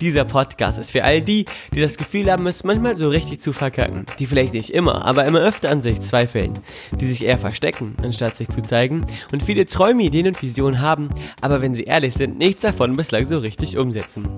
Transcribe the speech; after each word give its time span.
Dieser 0.00 0.24
Podcast 0.24 0.78
ist 0.78 0.90
für 0.90 1.04
all 1.04 1.22
die, 1.22 1.44
die 1.72 1.80
das 1.80 1.96
Gefühl 1.96 2.30
haben, 2.30 2.46
es 2.46 2.64
manchmal 2.64 2.96
so 2.96 3.08
richtig 3.08 3.40
zu 3.40 3.52
verkacken, 3.52 4.06
die 4.18 4.26
vielleicht 4.26 4.52
nicht 4.52 4.70
immer, 4.70 5.04
aber 5.04 5.24
immer 5.24 5.40
öfter 5.40 5.70
an 5.70 5.82
sich 5.82 6.00
zweifeln, 6.00 6.58
die 6.92 7.06
sich 7.06 7.24
eher 7.24 7.38
verstecken, 7.38 7.94
anstatt 8.02 8.36
sich 8.36 8.48
zu 8.48 8.62
zeigen 8.62 9.06
und 9.32 9.42
viele 9.42 9.66
Träume, 9.66 10.02
Ideen 10.02 10.26
und 10.26 10.42
Visionen 10.42 10.80
haben, 10.80 11.10
aber 11.40 11.62
wenn 11.62 11.74
sie 11.74 11.84
ehrlich 11.84 12.14
sind, 12.14 12.38
nichts 12.38 12.62
davon 12.62 12.96
bislang 12.96 13.24
so 13.24 13.38
richtig 13.38 13.78
umsetzen. 13.78 14.28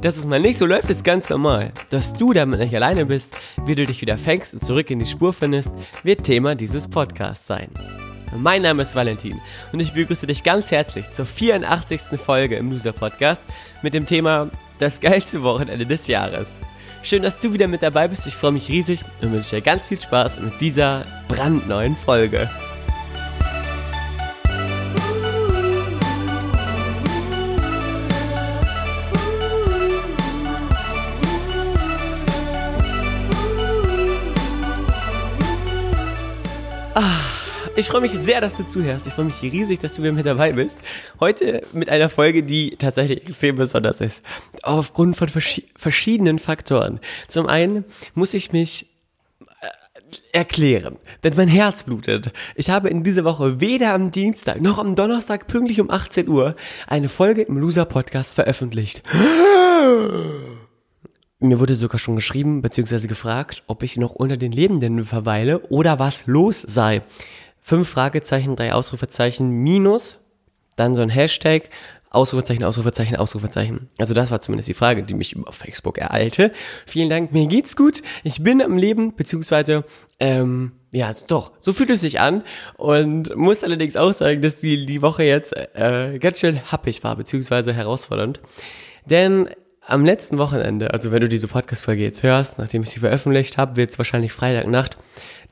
Dass 0.00 0.16
es 0.16 0.26
mal 0.26 0.40
nicht 0.40 0.58
so 0.58 0.66
läuft, 0.66 0.90
ist 0.90 1.04
ganz 1.04 1.28
normal. 1.28 1.72
Dass 1.90 2.12
du 2.12 2.32
damit 2.32 2.60
nicht 2.60 2.74
alleine 2.74 3.06
bist, 3.06 3.36
wie 3.66 3.74
du 3.74 3.84
dich 3.84 4.00
wieder 4.00 4.16
fängst 4.16 4.54
und 4.54 4.64
zurück 4.64 4.90
in 4.90 5.00
die 5.00 5.06
Spur 5.06 5.32
findest, 5.32 5.70
wird 6.04 6.24
Thema 6.24 6.54
dieses 6.54 6.86
Podcasts 6.88 7.46
sein. 7.46 7.68
Mein 8.36 8.62
Name 8.62 8.82
ist 8.82 8.94
Valentin 8.94 9.40
und 9.72 9.80
ich 9.80 9.92
begrüße 9.92 10.26
dich 10.26 10.44
ganz 10.44 10.70
herzlich 10.70 11.10
zur 11.10 11.26
84. 11.26 12.02
Folge 12.24 12.56
im 12.56 12.70
Loser 12.70 12.92
Podcast 12.92 13.42
mit 13.82 13.92
dem 13.92 14.06
Thema 14.06 14.50
das 14.80 15.00
geilste 15.00 15.42
Wochenende 15.42 15.86
des 15.86 16.06
Jahres. 16.06 16.58
Schön, 17.02 17.22
dass 17.22 17.38
du 17.38 17.52
wieder 17.52 17.68
mit 17.68 17.82
dabei 17.82 18.08
bist. 18.08 18.26
Ich 18.26 18.34
freue 18.34 18.52
mich 18.52 18.68
riesig 18.68 19.04
und 19.22 19.32
wünsche 19.32 19.56
dir 19.56 19.62
ganz 19.62 19.86
viel 19.86 20.00
Spaß 20.00 20.40
mit 20.40 20.60
dieser 20.60 21.04
brandneuen 21.28 21.96
Folge. 21.96 22.50
Ich 37.80 37.88
freue 37.88 38.02
mich 38.02 38.12
sehr, 38.12 38.42
dass 38.42 38.58
du 38.58 38.64
zuhörst. 38.64 39.06
Ich 39.06 39.14
freue 39.14 39.24
mich 39.24 39.40
riesig, 39.40 39.78
dass 39.78 39.94
du 39.94 40.02
wieder 40.02 40.12
mit 40.12 40.26
dabei 40.26 40.52
bist. 40.52 40.76
Heute 41.18 41.62
mit 41.72 41.88
einer 41.88 42.10
Folge, 42.10 42.42
die 42.42 42.72
tatsächlich 42.72 43.22
extrem 43.22 43.56
besonders 43.56 44.02
ist. 44.02 44.22
Aufgrund 44.62 45.16
von 45.16 45.30
vers 45.30 45.62
verschiedenen 45.76 46.38
Faktoren. 46.38 47.00
Zum 47.26 47.46
einen 47.46 47.86
muss 48.12 48.34
ich 48.34 48.52
mich 48.52 48.90
äh, 49.62 50.36
erklären, 50.36 50.98
denn 51.24 51.32
mein 51.38 51.48
Herz 51.48 51.84
blutet. 51.84 52.32
Ich 52.54 52.68
habe 52.68 52.90
in 52.90 53.02
dieser 53.02 53.24
Woche 53.24 53.62
weder 53.62 53.94
am 53.94 54.10
Dienstag 54.10 54.60
noch 54.60 54.76
am 54.76 54.94
Donnerstag 54.94 55.46
pünktlich 55.46 55.80
um 55.80 55.90
18 55.90 56.28
Uhr 56.28 56.56
eine 56.86 57.08
Folge 57.08 57.40
im 57.40 57.56
Loser 57.56 57.86
Podcast 57.86 58.34
veröffentlicht. 58.34 59.02
Mir 61.42 61.58
wurde 61.58 61.74
sogar 61.74 61.98
schon 61.98 62.16
geschrieben 62.16 62.60
bzw. 62.60 63.06
gefragt, 63.06 63.62
ob 63.66 63.82
ich 63.82 63.96
noch 63.96 64.14
unter 64.14 64.36
den 64.36 64.52
Lebenden 64.52 65.02
verweile 65.04 65.60
oder 65.70 65.98
was 65.98 66.26
los 66.26 66.60
sei 66.60 67.00
fünf 67.60 67.88
Fragezeichen, 67.88 68.56
drei 68.56 68.72
Ausrufezeichen, 68.72 69.50
Minus, 69.50 70.18
dann 70.76 70.94
so 70.94 71.02
ein 71.02 71.10
Hashtag, 71.10 71.70
Ausrufezeichen, 72.10 72.64
Ausrufezeichen, 72.64 73.16
Ausrufezeichen. 73.16 73.88
Also 73.98 74.14
das 74.14 74.32
war 74.32 74.40
zumindest 74.40 74.68
die 74.68 74.74
Frage, 74.74 75.04
die 75.04 75.14
mich 75.14 75.34
über 75.34 75.52
Facebook 75.52 75.96
ereilte. 75.96 76.52
Vielen 76.86 77.08
Dank, 77.08 77.32
mir 77.32 77.46
geht's 77.46 77.76
gut. 77.76 78.02
Ich 78.24 78.42
bin 78.42 78.60
am 78.60 78.76
Leben, 78.76 79.14
beziehungsweise, 79.14 79.84
ähm, 80.18 80.72
ja, 80.92 81.12
doch, 81.28 81.52
so 81.60 81.72
fühlt 81.72 81.90
es 81.90 82.00
sich 82.00 82.18
an. 82.18 82.42
Und 82.76 83.36
muss 83.36 83.62
allerdings 83.62 83.94
auch 83.94 84.12
sagen, 84.12 84.42
dass 84.42 84.56
die, 84.56 84.86
die 84.86 85.02
Woche 85.02 85.22
jetzt 85.22 85.54
äh, 85.56 86.18
ganz 86.18 86.40
schön 86.40 86.72
happig 86.72 87.04
war, 87.04 87.14
beziehungsweise 87.14 87.72
herausfordernd. 87.72 88.40
Denn 89.06 89.48
am 89.90 90.04
letzten 90.04 90.38
Wochenende, 90.38 90.92
also 90.92 91.12
wenn 91.12 91.20
du 91.20 91.28
diese 91.28 91.48
Podcast-Folge 91.48 92.02
jetzt 92.02 92.22
hörst, 92.22 92.58
nachdem 92.58 92.82
ich 92.82 92.90
sie 92.90 93.00
veröffentlicht 93.00 93.58
habe, 93.58 93.76
wird 93.76 93.90
es 93.90 93.98
wahrscheinlich 93.98 94.32
Freitagnacht, 94.32 94.96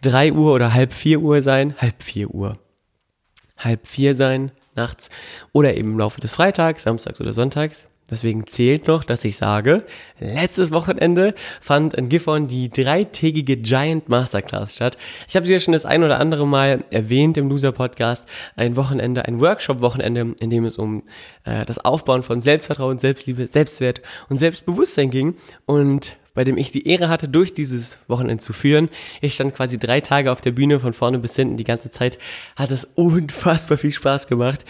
3 0.03 0.33
Uhr 0.33 0.55
oder 0.55 0.75
halb 0.75 0.93
4 0.93 1.21
Uhr 1.21 1.43
sein, 1.43 1.75
halb 1.79 2.03
4 2.03 2.31
Uhr, 2.31 2.59
halb 3.57 3.87
4 3.87 4.17
sein 4.17 4.53
nachts 4.75 5.11
oder 5.53 5.77
eben 5.77 5.93
im 5.93 5.99
Laufe 5.99 6.21
des 6.21 6.35
Freitags, 6.35 6.85
Samstags 6.85 7.21
oder 7.21 7.33
Sonntags. 7.33 7.87
Deswegen 8.11 8.47
zählt 8.47 8.89
noch, 8.89 9.05
dass 9.05 9.25
ich 9.25 9.37
sage, 9.37 9.85
letztes 10.19 10.73
Wochenende 10.73 11.35
fand 11.61 11.95
in 11.95 12.09
Gifhorn 12.09 12.49
die 12.49 12.71
dreitägige 12.71 13.59
Giant 13.59 14.09
Masterclass 14.09 14.75
statt. 14.75 14.97
Ich 15.29 15.37
habe 15.37 15.47
sie 15.47 15.53
ja 15.53 15.61
schon 15.61 15.73
das 15.73 15.85
ein 15.85 16.03
oder 16.03 16.19
andere 16.19 16.47
Mal 16.47 16.85
erwähnt 16.91 17.37
im 17.37 17.49
Loser 17.49 17.73
Podcast. 17.73 18.27
Ein 18.57 18.77
Wochenende, 18.77 19.27
ein 19.27 19.41
Workshop-Wochenende, 19.41 20.35
in 20.41 20.49
dem 20.51 20.65
es 20.65 20.79
um 20.79 21.03
äh, 21.45 21.67
das 21.67 21.85
Aufbauen 21.85 22.23
von 22.23 22.41
Selbstvertrauen, 22.41 22.99
Selbstliebe, 22.99 23.47
Selbstwert 23.47 24.01
und 24.31 24.39
Selbstbewusstsein 24.39 25.11
ging. 25.11 25.37
Und 25.67 26.17
bei 26.39 26.45
dem 26.45 26.57
ich 26.57 26.71
die 26.71 26.87
Ehre 26.87 27.09
hatte, 27.09 27.29
durch 27.29 27.53
dieses 27.53 27.99
Wochenende 28.07 28.41
zu 28.41 28.53
führen. 28.53 28.91
Ich 29.21 29.35
stand 29.35 29.57
quasi 29.57 29.77
drei 29.77 30.01
Tage 30.01 30.31
auf 30.31 30.41
der 30.41 30.53
Bühne 30.53 30.79
von 30.79 30.93
vorne 30.93 31.19
bis 31.19 31.35
hinten 31.35 31.57
die 31.57 31.65
ganze 31.65 31.91
Zeit. 31.91 32.17
Hat 32.55 32.71
es 32.71 32.85
unfassbar 32.95 33.77
viel 33.77 33.91
Spaß 33.91 34.29
gemacht. 34.29 34.65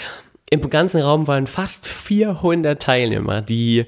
Im 0.51 0.69
ganzen 0.71 1.01
Raum 1.01 1.27
waren 1.27 1.47
fast 1.47 1.87
400 1.87 2.81
Teilnehmer, 2.81 3.43
die 3.43 3.87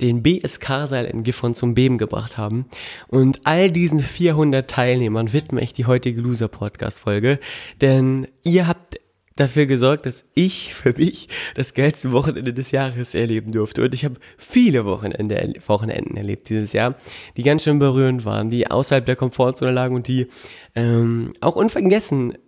den 0.00 0.22
BSK-Seil 0.22 1.06
in 1.06 1.22
Gifhorn 1.22 1.54
zum 1.54 1.74
Beben 1.74 1.98
gebracht 1.98 2.36
haben. 2.36 2.66
Und 3.08 3.40
all 3.44 3.70
diesen 3.70 4.00
400 4.00 4.68
Teilnehmern 4.68 5.32
widme 5.32 5.60
ich 5.60 5.72
die 5.72 5.86
heutige 5.86 6.20
Loser-Podcast-Folge, 6.20 7.38
denn 7.80 8.26
ihr 8.42 8.66
habt 8.66 8.98
dafür 9.36 9.66
gesorgt, 9.66 10.06
dass 10.06 10.24
ich 10.34 10.74
für 10.74 10.92
mich 10.96 11.28
das 11.54 11.74
geilste 11.74 12.12
Wochenende 12.12 12.52
des 12.52 12.70
Jahres 12.70 13.14
erleben 13.14 13.50
durfte. 13.50 13.82
Und 13.82 13.94
ich 13.94 14.04
habe 14.04 14.16
viele 14.36 14.84
Wochenende, 14.84 15.54
Wochenenden 15.66 16.16
erlebt 16.16 16.48
dieses 16.48 16.72
Jahr, 16.72 16.96
die 17.36 17.42
ganz 17.42 17.64
schön 17.64 17.78
berührend 17.78 18.24
waren, 18.24 18.50
die 18.50 18.70
außerhalb 18.70 19.04
der 19.04 19.16
Komfortzone 19.16 19.72
lagen 19.72 19.96
und 19.96 20.06
die 20.06 20.28
ähm, 20.74 21.32
auch 21.40 21.56
unvergessen 21.56 22.38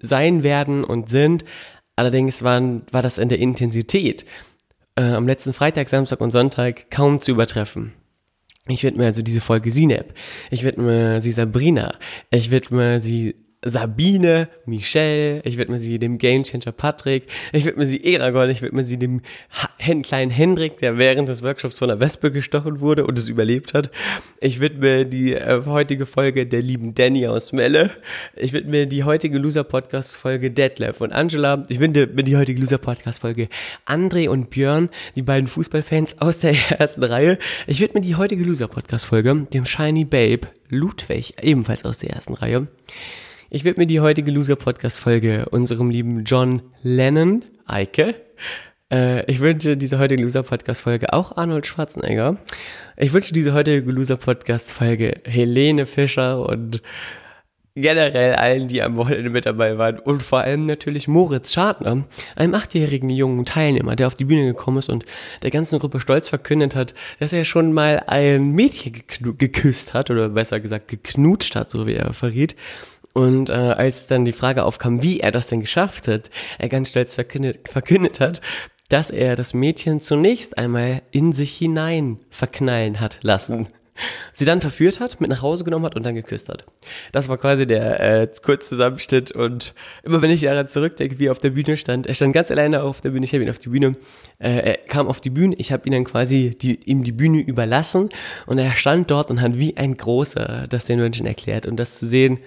sein 0.00 0.42
werden 0.42 0.84
und 0.84 1.10
sind. 1.10 1.44
Allerdings 1.96 2.42
waren, 2.42 2.82
war 2.90 3.02
das 3.02 3.18
in 3.18 3.28
der 3.28 3.38
Intensität 3.38 4.24
äh, 4.96 5.02
am 5.02 5.26
letzten 5.26 5.52
Freitag, 5.52 5.88
Samstag 5.88 6.20
und 6.20 6.30
Sonntag 6.30 6.90
kaum 6.90 7.20
zu 7.20 7.32
übertreffen. 7.32 7.92
Ich 8.68 8.84
widme 8.84 9.04
also 9.04 9.22
diese 9.22 9.40
Folge 9.40 9.70
Sineb. 9.70 10.14
Ich 10.50 10.62
widme 10.62 11.20
sie 11.20 11.32
Sabrina. 11.32 11.94
Ich 12.30 12.50
widme 12.50 13.00
sie 13.00 13.34
Sabine, 13.64 14.48
Michelle, 14.66 15.40
ich 15.44 15.56
widme 15.56 15.78
sie 15.78 16.00
dem 16.00 16.18
Gamechanger 16.18 16.72
Patrick, 16.72 17.28
ich 17.52 17.64
widme 17.64 17.86
sie 17.86 18.02
Eragon, 18.02 18.50
ich 18.50 18.60
widme 18.60 18.82
sie 18.82 18.98
dem 18.98 19.22
kleinen 20.02 20.32
Hendrik, 20.32 20.78
der 20.78 20.98
während 20.98 21.28
des 21.28 21.42
Workshops 21.42 21.78
von 21.78 21.88
der 21.88 22.00
Wespe 22.00 22.32
gestochen 22.32 22.80
wurde 22.80 23.06
und 23.06 23.16
es 23.18 23.28
überlebt 23.28 23.72
hat. 23.72 23.90
Ich 24.40 24.60
widme 24.60 25.06
die 25.06 25.34
äh, 25.34 25.62
heutige 25.64 26.06
Folge 26.06 26.44
der 26.46 26.60
lieben 26.60 26.94
Danny 26.94 27.28
aus 27.28 27.52
Melle. 27.52 27.90
Ich 28.34 28.52
widme 28.52 28.88
die 28.88 29.04
heutige 29.04 29.38
Loser 29.38 29.64
Podcast 29.64 30.16
Folge 30.16 30.50
Detlef 30.50 31.00
und 31.00 31.12
Angela. 31.12 31.62
Ich 31.68 31.78
widme 31.78 32.24
die 32.24 32.36
heutige 32.36 32.60
Loser 32.60 32.78
Podcast 32.78 33.20
Folge 33.20 33.48
André 33.86 34.28
und 34.28 34.50
Björn, 34.50 34.88
die 35.14 35.22
beiden 35.22 35.46
Fußballfans 35.46 36.20
aus 36.20 36.40
der 36.40 36.56
ersten 36.80 37.04
Reihe. 37.04 37.38
Ich 37.68 37.80
widme 37.80 38.00
die 38.00 38.16
heutige 38.16 38.42
Loser 38.42 38.66
Podcast 38.66 39.04
Folge 39.04 39.46
dem 39.52 39.66
Shiny 39.66 40.04
Babe 40.04 40.48
Ludwig, 40.68 41.34
ebenfalls 41.42 41.84
aus 41.84 41.98
der 41.98 42.10
ersten 42.10 42.34
Reihe. 42.34 42.66
Ich 43.54 43.64
widme 43.64 43.86
die 43.86 44.00
heutige 44.00 44.30
Loser-Podcast-Folge 44.30 45.44
unserem 45.50 45.90
lieben 45.90 46.24
John 46.24 46.62
Lennon, 46.82 47.44
Eike. 47.66 48.14
Äh, 48.90 49.30
ich 49.30 49.40
wünsche 49.40 49.76
diese 49.76 49.98
heutige 49.98 50.22
Loser-Podcast-Folge 50.22 51.12
auch 51.12 51.36
Arnold 51.36 51.66
Schwarzenegger. 51.66 52.38
Ich 52.96 53.12
wünsche 53.12 53.34
diese 53.34 53.52
heutige 53.52 53.92
Loser-Podcast-Folge 53.92 55.20
Helene 55.26 55.84
Fischer 55.84 56.48
und 56.48 56.80
generell 57.74 58.36
allen, 58.36 58.68
die 58.68 58.80
am 58.80 58.96
Wochenende 58.96 59.28
mit 59.28 59.44
dabei 59.44 59.76
waren 59.76 59.98
und 59.98 60.22
vor 60.22 60.40
allem 60.40 60.64
natürlich 60.64 61.06
Moritz 61.06 61.52
Schadner, 61.52 62.04
einem 62.36 62.54
achtjährigen 62.54 63.10
jungen 63.10 63.44
Teilnehmer, 63.44 63.96
der 63.96 64.06
auf 64.06 64.14
die 64.14 64.24
Bühne 64.24 64.46
gekommen 64.46 64.78
ist 64.78 64.88
und 64.88 65.04
der 65.42 65.50
ganzen 65.50 65.78
Gruppe 65.78 66.00
stolz 66.00 66.26
verkündet 66.26 66.74
hat, 66.74 66.94
dass 67.18 67.34
er 67.34 67.44
schon 67.44 67.74
mal 67.74 68.02
ein 68.06 68.52
Mädchen 68.52 68.94
geküsst 69.36 69.92
hat 69.92 70.10
oder 70.10 70.30
besser 70.30 70.58
gesagt 70.58 70.88
geknutscht 70.88 71.54
hat, 71.54 71.70
so 71.70 71.86
wie 71.86 71.96
er 71.96 72.14
verriet. 72.14 72.56
Und 73.12 73.50
äh, 73.50 73.52
als 73.52 74.06
dann 74.06 74.24
die 74.24 74.32
Frage 74.32 74.64
aufkam, 74.64 75.02
wie 75.02 75.20
er 75.20 75.32
das 75.32 75.46
denn 75.46 75.60
geschafft 75.60 76.08
hat, 76.08 76.30
er 76.58 76.68
ganz 76.68 76.88
stolz 76.88 77.14
verkündet, 77.14 77.68
verkündet 77.68 78.20
hat, 78.20 78.40
dass 78.88 79.10
er 79.10 79.36
das 79.36 79.54
Mädchen 79.54 80.00
zunächst 80.00 80.58
einmal 80.58 81.02
in 81.10 81.32
sich 81.32 81.56
hinein 81.56 82.20
verknallen 82.30 83.00
hat 83.00 83.20
lassen. 83.22 83.68
Sie 84.32 84.46
dann 84.46 84.62
verführt 84.62 85.00
hat, 85.00 85.20
mit 85.20 85.30
nach 85.30 85.42
Hause 85.42 85.64
genommen 85.64 85.84
hat 85.84 85.96
und 85.96 86.04
dann 86.04 86.14
geküsst 86.14 86.48
hat. 86.48 86.64
Das 87.12 87.28
war 87.28 87.36
quasi 87.36 87.66
der 87.66 88.00
äh, 88.00 88.28
Kurzzusammenschnitt 88.42 89.32
und 89.32 89.74
immer 90.02 90.22
wenn 90.22 90.30
ich 90.30 90.40
daran 90.40 90.66
zurückdenke, 90.66 91.18
wie 91.18 91.26
er 91.26 91.32
auf 91.32 91.40
der 91.40 91.50
Bühne 91.50 91.76
stand, 91.76 92.06
er 92.06 92.14
stand 92.14 92.32
ganz 92.32 92.50
alleine 92.50 92.82
auf 92.82 93.02
der 93.02 93.10
Bühne, 93.10 93.26
ich 93.26 93.34
habe 93.34 93.44
ihn 93.44 93.50
auf 93.50 93.58
die 93.58 93.68
Bühne, 93.68 93.92
äh, 94.38 94.50
er 94.50 94.74
kam 94.88 95.08
auf 95.08 95.20
die 95.20 95.30
Bühne, 95.30 95.54
ich 95.58 95.72
habe 95.72 95.86
ihn 95.86 95.92
dann 95.92 96.04
quasi 96.04 96.50
die, 96.50 96.80
ihm 96.84 97.04
die 97.04 97.12
Bühne 97.12 97.40
überlassen 97.40 98.08
und 98.46 98.58
er 98.58 98.72
stand 98.72 99.10
dort 99.10 99.30
und 99.30 99.42
hat 99.42 99.58
wie 99.58 99.76
ein 99.76 99.96
Großer 99.96 100.66
das 100.68 100.86
den 100.86 100.98
Menschen 100.98 101.26
erklärt 101.26 101.66
und 101.66 101.76
das 101.76 101.98
zu 101.98 102.06
sehen, 102.06 102.40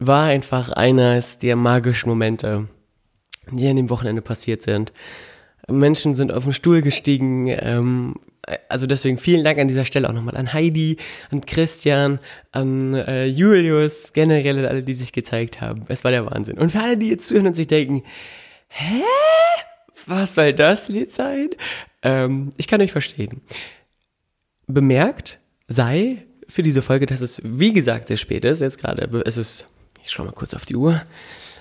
war 0.00 0.24
einfach 0.24 0.70
eines 0.72 1.38
der 1.38 1.54
magischen 1.54 2.08
Momente, 2.08 2.66
die 3.52 3.68
an 3.68 3.76
dem 3.76 3.90
Wochenende 3.90 4.22
passiert 4.22 4.62
sind. 4.62 4.92
Menschen 5.68 6.14
sind 6.16 6.32
auf 6.32 6.44
den 6.44 6.52
Stuhl 6.52 6.82
gestiegen, 6.82 7.46
ähm, 7.48 8.16
also 8.68 8.86
deswegen 8.86 9.18
vielen 9.18 9.44
Dank 9.44 9.58
an 9.58 9.68
dieser 9.68 9.84
Stelle 9.84 10.08
auch 10.08 10.14
nochmal 10.14 10.36
an 10.36 10.52
Heidi, 10.52 10.96
an 11.30 11.42
Christian, 11.42 12.18
an 12.50 12.94
äh, 12.94 13.26
Julius, 13.26 14.12
generell 14.12 14.66
alle, 14.66 14.82
die 14.82 14.94
sich 14.94 15.12
gezeigt 15.12 15.60
haben. 15.60 15.84
Es 15.88 16.02
war 16.02 16.10
der 16.10 16.26
Wahnsinn. 16.26 16.58
Und 16.58 16.72
für 16.72 16.80
alle, 16.80 16.96
die 16.96 17.10
jetzt 17.10 17.28
zuhören 17.28 17.46
und 17.46 17.56
sich 17.56 17.68
denken, 17.68 18.02
hä? 18.68 19.02
Was 20.06 20.34
soll 20.34 20.54
das 20.54 20.88
Lied 20.88 21.12
sein? 21.12 21.50
Ähm, 22.02 22.52
ich 22.56 22.66
kann 22.66 22.80
euch 22.80 22.90
verstehen. 22.90 23.42
Bemerkt 24.66 25.38
sei 25.68 26.24
für 26.48 26.62
diese 26.62 26.82
Folge, 26.82 27.06
dass 27.06 27.20
es, 27.20 27.40
wie 27.44 27.72
gesagt, 27.72 28.08
sehr 28.08 28.16
spät 28.16 28.44
ist. 28.44 28.60
Jetzt 28.60 28.78
gerade, 28.78 29.02
es 29.24 29.36
ist, 29.36 29.66
ich 30.04 30.10
schau 30.10 30.24
mal 30.24 30.32
kurz 30.32 30.54
auf 30.54 30.66
die 30.66 30.76
Uhr. 30.76 31.00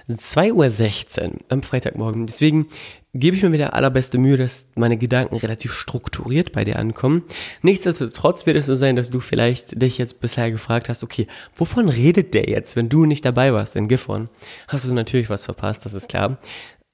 2.16 0.10 1.28
Uhr 1.28 1.40
am 1.50 1.62
Freitagmorgen. 1.62 2.26
Deswegen 2.26 2.68
gebe 3.14 3.36
ich 3.36 3.44
mir 3.44 3.52
wieder 3.52 3.74
allerbeste 3.74 4.18
Mühe, 4.18 4.38
dass 4.38 4.68
meine 4.76 4.98
Gedanken 4.98 5.36
relativ 5.36 5.74
strukturiert 5.74 6.52
bei 6.52 6.64
dir 6.64 6.78
ankommen. 6.78 7.24
Nichtsdestotrotz 7.62 8.46
wird 8.46 8.58
es 8.58 8.66
so 8.66 8.76
sein, 8.76 8.96
dass 8.96 9.10
du 9.10 9.20
vielleicht 9.20 9.82
dich 9.82 9.98
jetzt 9.98 10.20
bisher 10.20 10.52
gefragt 10.52 10.90
hast, 10.90 11.04
okay, 11.04 11.28
wovon 11.56 11.90
redet 11.90 12.34
der 12.34 12.50
jetzt, 12.50 12.76
wenn 12.76 12.90
du 12.90 13.06
nicht 13.06 13.26
dabei 13.26 13.54
warst 13.54 13.76
in 13.76 13.88
Gifhorn? 13.88 14.30
Hast 14.68 14.88
du 14.88 14.94
natürlich 14.94 15.30
was 15.30 15.46
verpasst, 15.46 15.86
das 15.86 15.94
ist 15.94 16.10
klar. 16.10 16.38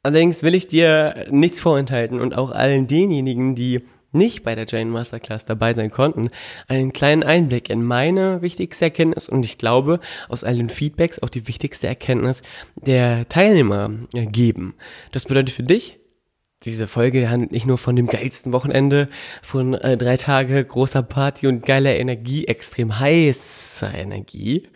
Allerdings 0.04 0.44
will 0.44 0.54
ich 0.54 0.68
dir 0.68 1.26
nichts 1.32 1.60
vorenthalten 1.60 2.20
und 2.20 2.38
auch 2.38 2.52
allen 2.52 2.88
denjenigen, 2.88 3.56
die 3.56 3.82
nicht 4.16 4.44
bei 4.44 4.56
der 4.56 4.66
Jane 4.68 4.90
Masterclass 4.90 5.46
dabei 5.46 5.74
sein 5.74 5.92
konnten, 5.92 6.30
einen 6.68 6.94
kleinen 6.94 7.24
Einblick 7.24 7.70
in 7.70 7.84
meine 7.84 8.42
wichtigste 8.42 8.86
Erkenntnis 8.86 9.30
und 9.30 9.46
ich 9.46 9.58
glaube, 9.58 10.00
aus 10.30 10.44
all 10.44 10.58
den 10.58 10.70
Feedbacks 10.70 11.22
auch 11.22 11.30
die 11.30 11.48
wichtigste 11.48 11.88
Erkenntnis 11.88 12.42
der 12.76 13.30
Teilnehmer 13.30 13.92
äh, 14.14 14.26
geben. 14.26 14.74
Das 15.12 15.26
bedeutet 15.26 15.52
für 15.52 15.64
dich, 15.64 16.00
diese 16.64 16.88
Folge 16.88 17.30
handelt 17.30 17.52
nicht 17.52 17.68
nur 17.68 17.78
von 17.78 17.96
dem 17.96 18.08
geilsten 18.08 18.52
Wochenende, 18.52 19.10
von 19.44 19.76
äh, 19.76 19.98
drei 19.98 20.18
Tage 20.18 20.66
großer 20.66 21.04
Party 21.04 21.48
und 21.48 21.66
geiler 21.66 21.96
Energie, 21.96 22.48
extrem 22.48 23.00
heißer 23.00 23.94
Energie, 23.94 24.68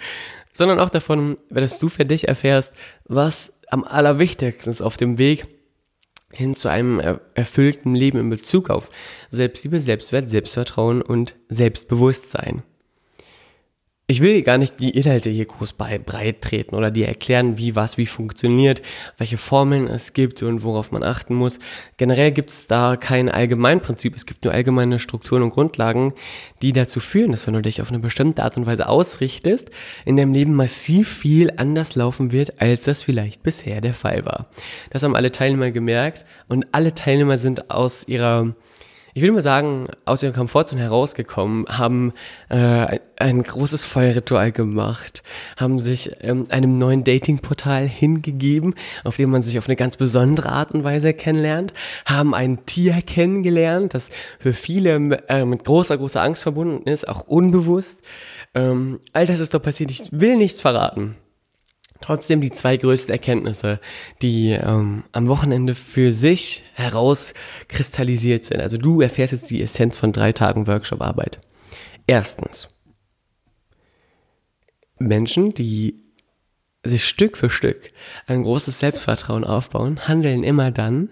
sondern 0.54 0.80
auch 0.80 0.90
davon, 0.90 1.38
dass 1.50 1.80
du 1.80 1.90
für 1.90 2.06
dich 2.06 2.28
erfährst, 2.28 2.74
was 3.06 3.54
am 3.70 3.84
allerwichtigsten 3.84 4.72
ist 4.72 4.82
auf 4.82 4.98
dem 4.98 5.18
Weg 5.18 5.48
hin 6.32 6.56
zu 6.56 6.70
einem 6.70 7.02
erfüllten 7.34 7.96
Leben 7.96 8.20
in 8.20 8.30
Bezug 8.30 8.70
auf 8.70 8.90
Selbstliebe, 9.30 9.80
Selbstwert, 9.80 10.30
Selbstvertrauen 10.30 11.02
und 11.02 11.36
Selbstbewusstsein. 11.50 12.64
Ich 14.12 14.22
will 14.22 14.42
gar 14.42 14.58
nicht 14.58 14.80
die 14.80 14.90
Inhalte 14.90 15.30
hier 15.30 15.46
groß 15.46 15.74
bei 15.74 16.00
breit 16.00 16.42
treten 16.42 16.74
oder 16.74 16.90
dir 16.90 17.08
erklären, 17.08 17.60
wie 17.60 17.76
was 17.76 18.00
wie 18.00 18.08
funktioniert, 18.08 18.82
welche 19.20 19.38
Formeln 19.38 19.86
es 19.86 20.14
gibt 20.14 20.42
und 20.42 20.64
worauf 20.64 20.92
man 20.92 21.04
achten 21.04 21.36
muss. 21.36 21.60
Generell 21.98 22.32
gibt 22.32 22.50
es 22.50 22.66
da 22.66 22.96
kein 22.96 23.30
Allgemeinprinzip, 23.30 24.16
es 24.16 24.26
gibt 24.26 24.46
nur 24.46 24.52
allgemeine 24.52 24.98
Strukturen 24.98 25.44
und 25.44 25.52
Grundlagen, 25.52 26.14
die 26.64 26.74
dazu 26.74 27.00
führen, 27.00 27.30
dass 27.30 27.46
wenn 27.46 27.54
du 27.54 27.62
dich 27.62 27.84
auf 27.84 27.90
eine 27.90 28.00
bestimmte 28.00 28.44
Art 28.44 28.58
und 28.58 28.66
Weise 28.66 28.90
ausrichtest, 28.90 29.70
in 30.06 30.18
deinem 30.18 30.34
Leben 30.34 30.56
massiv 30.56 31.08
viel 31.08 31.52
anders 31.58 31.94
laufen 31.94 32.32
wird, 32.32 32.60
als 32.60 32.86
das 32.86 33.04
vielleicht 33.04 33.44
bisher 33.44 33.80
der 33.80 33.94
Fall 33.94 34.26
war. 34.26 34.48
Das 34.90 35.04
haben 35.04 35.16
alle 35.16 35.30
Teilnehmer 35.30 35.70
gemerkt 35.70 36.26
und 36.48 36.66
alle 36.72 36.96
Teilnehmer 36.96 37.38
sind 37.38 37.70
aus 37.70 38.08
ihrer 38.08 38.56
ich 39.20 39.24
würde 39.24 39.34
mal 39.34 39.42
sagen, 39.42 39.90
aus 40.06 40.24
ihrer 40.24 40.32
Komfortzone 40.32 40.82
herausgekommen, 40.82 41.66
haben 41.68 42.14
äh, 42.48 42.56
ein, 42.56 43.00
ein, 43.18 43.44
großes 43.44 43.84
Feuerritual 43.84 44.54
gemacht, 44.54 45.24
haben 45.58 45.82
sich 45.82 46.16
ähm, 46.22 46.48
einem 46.52 46.78
neuen 46.78 47.04
Datingportal 47.04 47.86
hingegeben, 47.86 48.76
auf 49.04 49.18
dem 49.18 49.30
man 49.30 49.44
sich 49.44 49.58
auf 49.58 49.68
eine 49.68 49.76
ganz 49.76 49.98
besondere 49.98 50.54
Art 50.54 50.72
und 50.72 50.86
Weise 50.86 51.14
kennenlernt, 51.14 51.74
haben 52.06 52.34
ein 52.34 52.66
Tier 52.66 53.02
kennengelernt, 53.06 53.94
das 53.94 54.10
für 54.40 54.54
viele 54.54 54.92
äh, 55.28 55.44
mit 55.44 55.66
großer, 55.66 55.98
großer 55.98 56.22
Angst 56.22 56.44
verbunden 56.44 56.88
ist, 56.88 57.06
auch 57.06 57.28
unbewusst. 57.28 58.00
Ähm, 58.56 59.02
all 59.12 59.28
das 59.28 59.42
ist 59.42 59.54
doch 59.54 59.62
passiert, 59.62 59.92
ich 59.92 60.14
will 60.14 60.38
nichts 60.38 60.62
verraten. 60.62 61.18
Trotzdem 62.02 62.40
die 62.40 62.52
zwei 62.52 62.78
größten 62.78 63.12
Erkenntnisse, 63.12 63.80
die 64.22 64.52
ähm, 64.52 65.04
am 65.12 65.28
Wochenende 65.28 65.76
für 65.76 66.12
sich 66.12 66.64
herauskristallisiert 66.74 68.46
sind. 68.46 68.62
Also 68.62 68.78
du 68.78 69.02
erfährst 69.02 69.34
jetzt 69.34 69.50
die 69.50 69.62
Essenz 69.62 69.98
von 69.98 70.12
drei 70.12 70.32
Tagen 70.32 70.68
Workshop-Arbeit. 70.68 71.40
Erstens, 72.08 72.70
Menschen, 74.98 75.54
die 75.54 76.04
sich 76.84 77.06
Stück 77.06 77.38
für 77.38 77.50
Stück 77.50 77.92
ein 78.26 78.44
großes 78.44 78.80
Selbstvertrauen 78.80 79.44
aufbauen, 79.44 80.08
handeln 80.08 80.44
immer 80.44 80.72
dann, 80.72 81.12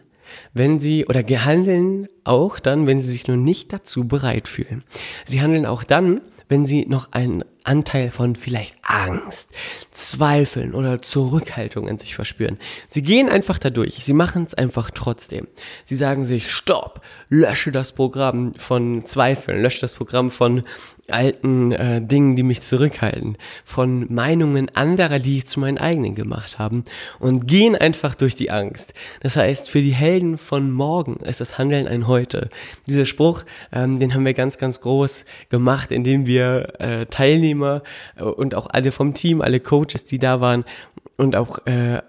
wenn 0.54 0.80
sie 0.80 1.06
oder 1.06 1.22
handeln 1.22 2.07
auch 2.24 2.60
dann, 2.60 2.88
wenn 2.88 3.01
sie 3.01 3.12
sich 3.12 3.28
nur 3.28 3.38
nicht 3.38 3.74
dazu 3.74 4.07
bereit 4.07 4.48
fühlen. 4.48 4.83
Sie 5.25 5.42
handeln 5.42 5.66
auch 5.66 5.83
dann, 5.83 6.22
wenn 6.50 6.66
sie 6.66 6.86
noch 6.86 7.12
einen 7.12 7.44
Anteil 7.68 8.12
von 8.12 8.36
vielleicht 8.36 8.78
Angst, 8.81 9.50
Zweifeln 9.92 10.74
oder 10.74 11.02
Zurückhaltung 11.02 11.88
in 11.88 11.98
sich 11.98 12.16
verspüren. 12.16 12.58
Sie 12.88 13.02
gehen 13.02 13.30
einfach 13.30 13.60
dadurch, 13.60 14.04
sie 14.04 14.14
machen 14.14 14.44
es 14.48 14.54
einfach 14.54 14.90
trotzdem. 14.92 15.48
Sie 15.84 15.96
sagen 15.96 16.24
sich, 16.24 16.52
stopp, 16.52 17.02
lösche 17.30 17.72
das 17.72 17.92
Programm 17.92 18.54
von 18.56 19.06
Zweifeln, 19.06 19.62
lösche 19.62 19.81
das 19.81 19.96
Programm 19.96 20.31
von 20.31 20.64
alten 21.10 21.72
äh, 21.72 22.02
Dingen, 22.02 22.36
die 22.36 22.44
mich 22.44 22.62
zurückhalten, 22.62 23.38
von 23.64 24.12
Meinungen 24.14 24.69
anderer, 24.75 25.19
die 25.19 25.38
ich 25.38 25.48
zu 25.48 25.60
meinen 25.60 25.78
eigenen 25.78 26.16
gemacht 26.16 26.60
haben 26.60 26.84
und 27.19 27.48
gehen 27.48 27.75
einfach 27.75 28.16
durch 28.16 28.36
die 28.36 28.52
Angst. 28.52 28.94
Das 29.22 29.38
heißt, 29.38 29.69
für 29.69 29.81
die 29.81 29.94
Helden 29.94 30.38
von 30.38 30.72
morgen 30.72 31.18
ist 31.18 31.42
das 31.42 31.58
Handeln 31.58 31.88
ein 31.88 32.08
Heute. 32.08 32.50
Dieser 32.88 33.06
Spruch, 33.06 33.44
ähm, 33.72 34.00
den 34.00 34.14
haben 34.14 34.25
wir 34.25 34.34
ganz, 34.34 34.58
ganz 34.58 34.81
groß 34.81 35.25
gemacht, 35.50 35.92
indem 35.92 36.28
wir 36.28 36.74
äh, 36.80 37.06
Teilnehmer 37.57 37.81
äh, 38.15 38.24
und 38.24 38.56
auch 38.56 38.68
alle 38.71 38.92
vom 38.92 39.13
Team, 39.13 39.42
alle 39.42 39.59
Coaches, 39.59 40.04
die 40.06 40.19
da 40.19 40.42
waren 40.42 40.65
und 41.18 41.36
auch 41.36 41.65
äh, 41.65 42.01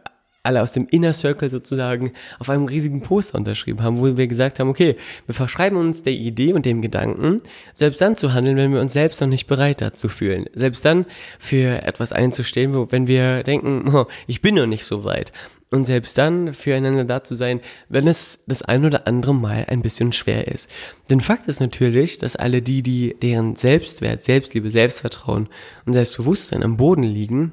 alle 0.49 0.63
aus 0.63 0.73
dem 0.73 0.89
Inner 0.91 1.13
Circle 1.13 1.51
sozusagen 1.51 2.13
auf 2.39 2.49
einem 2.49 2.65
riesigen 2.65 3.03
Poster 3.03 3.37
unterschrieben 3.37 3.83
haben, 3.83 4.01
wo 4.01 4.17
wir 4.17 4.27
gesagt 4.27 4.59
haben, 4.59 4.71
okay, 4.71 4.97
wir 5.27 5.35
verschreiben 5.35 5.77
uns 5.77 6.03
der 6.03 6.15
Idee 6.15 6.55
und 6.55 6.65
dem 6.65 6.81
Gedanken, 6.81 7.43
selbst 7.75 8.01
dann 8.01 8.17
zu 8.17 8.33
handeln, 8.33 8.57
wenn 8.57 8.73
wir 8.73 8.81
uns 8.81 8.95
selbst 8.95 9.21
noch 9.21 9.29
nicht 9.29 9.47
bereit 9.47 9.83
dazu 9.83 10.09
fühlen. 10.09 10.47
Selbst 10.55 10.87
dann 10.87 11.05
für 11.39 11.83
etwas 11.83 12.13
einzustehen, 12.13 12.91
wenn 12.91 13.07
wir 13.07 13.43
denken, 13.43 13.95
oh, 13.95 14.07
ich 14.27 14.41
bin 14.41 14.55
noch 14.55 14.67
nicht 14.67 14.87
so 14.87 15.05
weit. 15.05 15.33
Und 15.71 15.85
selbst 15.85 16.17
dann 16.17 16.55
füreinander 16.55 17.05
da 17.05 17.23
zu 17.23 17.35
sein, 17.35 17.61
wenn 17.91 18.09
es 18.09 18.43
das 18.47 18.63
ein 18.63 18.87
oder 18.87 19.07
andere 19.07 19.35
Mal 19.35 19.67
ein 19.69 19.83
bisschen 19.83 20.15
schwer 20.15 20.49
ist. 20.49 20.71
Denn 21.11 21.21
Fakt 21.21 21.47
ist 21.47 21.61
natürlich, 21.61 22.17
dass 22.17 22.37
alle 22.37 22.63
die, 22.63 22.83
die 22.83 23.15
deren 23.21 23.55
Selbstwert, 23.55 24.25
Selbstliebe, 24.25 24.71
Selbstvertrauen 24.71 25.51
und 25.85 25.93
Selbstbewusstsein 25.93 26.63
am 26.63 26.79
Boden 26.79 27.03
liegen, 27.03 27.53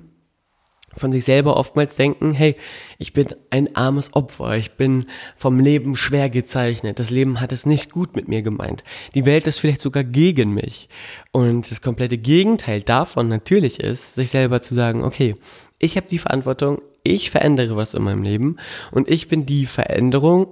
von 0.95 1.11
sich 1.11 1.25
selber 1.25 1.57
oftmals 1.57 1.95
denken, 1.95 2.33
hey, 2.33 2.55
ich 2.97 3.13
bin 3.13 3.27
ein 3.49 3.75
armes 3.75 4.13
Opfer, 4.13 4.57
ich 4.57 4.73
bin 4.73 5.05
vom 5.35 5.59
Leben 5.59 5.95
schwer 5.95 6.29
gezeichnet, 6.29 6.99
das 6.99 7.09
Leben 7.09 7.41
hat 7.41 7.51
es 7.51 7.65
nicht 7.65 7.91
gut 7.91 8.15
mit 8.15 8.27
mir 8.27 8.41
gemeint, 8.41 8.83
die 9.13 9.25
Welt 9.25 9.47
ist 9.47 9.59
vielleicht 9.59 9.81
sogar 9.81 10.03
gegen 10.03 10.53
mich. 10.53 10.89
Und 11.31 11.69
das 11.69 11.81
komplette 11.81 12.17
Gegenteil 12.17 12.81
davon 12.81 13.27
natürlich 13.27 13.79
ist, 13.79 14.15
sich 14.15 14.29
selber 14.29 14.61
zu 14.61 14.73
sagen, 14.73 15.03
okay, 15.03 15.35
ich 15.79 15.97
habe 15.97 16.07
die 16.07 16.17
Verantwortung, 16.17 16.81
ich 17.03 17.31
verändere 17.31 17.75
was 17.75 17.93
in 17.93 18.03
meinem 18.03 18.23
Leben 18.23 18.57
und 18.91 19.09
ich 19.09 19.27
bin 19.27 19.45
die 19.45 19.65
Veränderung 19.65 20.47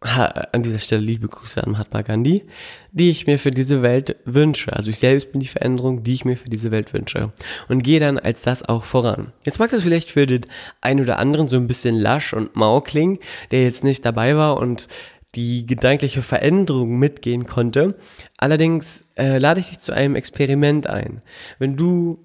an 0.00 0.62
dieser 0.62 0.78
Stelle 0.78 1.02
liebe 1.02 1.26
Grüße 1.26 1.62
an 1.62 1.72
Mahatma 1.72 2.02
Gandhi, 2.02 2.44
die 2.92 3.10
ich 3.10 3.26
mir 3.26 3.38
für 3.38 3.50
diese 3.50 3.82
Welt 3.82 4.16
wünsche. 4.24 4.72
Also 4.72 4.90
ich 4.90 4.98
selbst 4.98 5.32
bin 5.32 5.40
die 5.40 5.48
Veränderung, 5.48 6.04
die 6.04 6.14
ich 6.14 6.24
mir 6.24 6.36
für 6.36 6.48
diese 6.48 6.70
Welt 6.70 6.94
wünsche. 6.94 7.32
Und 7.68 7.82
gehe 7.82 7.98
dann 7.98 8.16
als 8.16 8.42
das 8.42 8.68
auch 8.68 8.84
voran. 8.84 9.32
Jetzt 9.44 9.58
mag 9.58 9.70
das 9.70 9.82
vielleicht 9.82 10.10
für 10.12 10.26
den 10.26 10.46
einen 10.80 11.00
oder 11.00 11.18
anderen 11.18 11.48
so 11.48 11.56
ein 11.56 11.66
bisschen 11.66 11.96
lasch 11.96 12.32
und 12.32 12.54
mau 12.54 12.80
klingen, 12.80 13.18
der 13.50 13.64
jetzt 13.64 13.82
nicht 13.82 14.04
dabei 14.04 14.36
war 14.36 14.58
und 14.58 14.86
die 15.34 15.66
gedankliche 15.66 16.22
Veränderung 16.22 16.98
mitgehen 16.98 17.46
konnte. 17.46 17.96
Allerdings 18.36 19.04
äh, 19.16 19.38
lade 19.38 19.60
ich 19.60 19.68
dich 19.68 19.78
zu 19.80 19.92
einem 19.92 20.14
Experiment 20.14 20.86
ein. 20.86 21.22
Wenn 21.58 21.76
du 21.76 22.18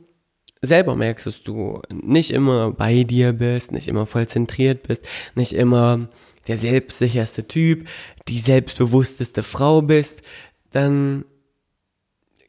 selber 0.61 0.95
merkst, 0.95 1.25
dass 1.25 1.43
du 1.43 1.81
nicht 1.91 2.31
immer 2.31 2.71
bei 2.71 3.03
dir 3.03 3.33
bist, 3.33 3.71
nicht 3.71 3.87
immer 3.87 4.05
voll 4.05 4.27
zentriert 4.27 4.83
bist, 4.83 5.05
nicht 5.35 5.53
immer 5.53 6.07
der 6.47 6.57
selbstsicherste 6.57 7.47
Typ, 7.47 7.87
die 8.27 8.39
selbstbewussteste 8.39 9.43
Frau 9.43 9.81
bist, 9.81 10.21
dann 10.71 11.25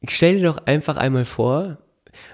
stell 0.09 0.37
dir 0.37 0.45
doch 0.45 0.67
einfach 0.67 0.97
einmal 0.97 1.25
vor, 1.25 1.79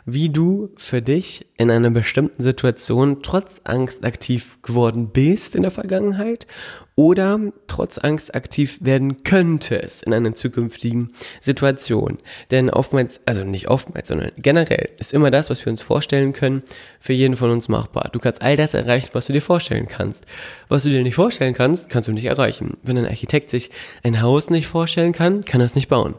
wie 0.05 0.29
du 0.29 0.71
für 0.77 1.03
dich 1.03 1.47
in 1.57 1.71
einer 1.71 1.91
bestimmten 1.91 2.43
Situation 2.43 3.23
trotz 3.23 3.61
Angst 3.65 4.05
aktiv 4.05 4.59
geworden 4.63 5.11
bist 5.13 5.55
in 5.55 5.63
der 5.63 5.71
Vergangenheit 5.71 6.47
oder 7.01 7.41
trotz 7.67 7.97
Angst 7.97 8.35
aktiv 8.35 8.79
werden 8.83 9.23
könntest 9.23 10.03
in 10.03 10.13
einer 10.13 10.35
zukünftigen 10.35 11.13
Situation. 11.41 12.19
Denn 12.51 12.69
oftmals, 12.69 13.21
also 13.25 13.43
nicht 13.43 13.69
oftmals, 13.69 14.09
sondern 14.09 14.33
generell 14.37 14.91
ist 14.99 15.15
immer 15.15 15.31
das, 15.31 15.49
was 15.49 15.65
wir 15.65 15.71
uns 15.71 15.81
vorstellen 15.81 16.35
können, 16.35 16.63
für 16.99 17.15
jeden 17.15 17.37
von 17.37 17.51
uns 17.51 17.69
machbar. 17.69 18.11
Du 18.13 18.19
kannst 18.19 18.43
all 18.43 18.57
das 18.57 18.75
erreichen, 18.75 19.11
was 19.15 19.29
du 19.29 19.33
dir 19.33 19.41
vorstellen 19.41 19.89
kannst. 19.89 20.27
Was 20.69 20.83
du 20.83 20.91
dir 20.91 21.03
nicht 21.03 21.15
vorstellen 21.15 21.55
kannst, 21.55 21.89
kannst 21.89 22.09
du 22.09 22.13
nicht 22.13 22.27
erreichen. 22.27 22.77
Wenn 22.83 22.99
ein 22.99 23.07
Architekt 23.07 23.51
sich 23.51 23.71
ein 24.03 24.21
Haus 24.21 24.51
nicht 24.51 24.67
vorstellen 24.67 25.13
kann, 25.13 25.41
kann 25.43 25.63
er 25.63 25.67
es 25.67 25.75
nicht 25.75 25.89
bauen. 25.89 26.17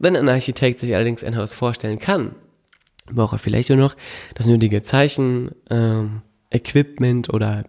Wenn 0.00 0.16
ein 0.16 0.28
Architekt 0.28 0.80
sich 0.80 0.96
allerdings 0.96 1.22
ein 1.22 1.36
Haus 1.36 1.52
vorstellen 1.52 2.00
kann, 2.00 2.34
braucht 3.12 3.34
er 3.34 3.38
vielleicht 3.38 3.68
nur 3.68 3.78
noch 3.78 3.96
das 4.34 4.46
nötige 4.46 4.82
Zeichen, 4.82 5.50
ähm, 5.70 6.22
Equipment 6.54 7.32
oder 7.32 7.64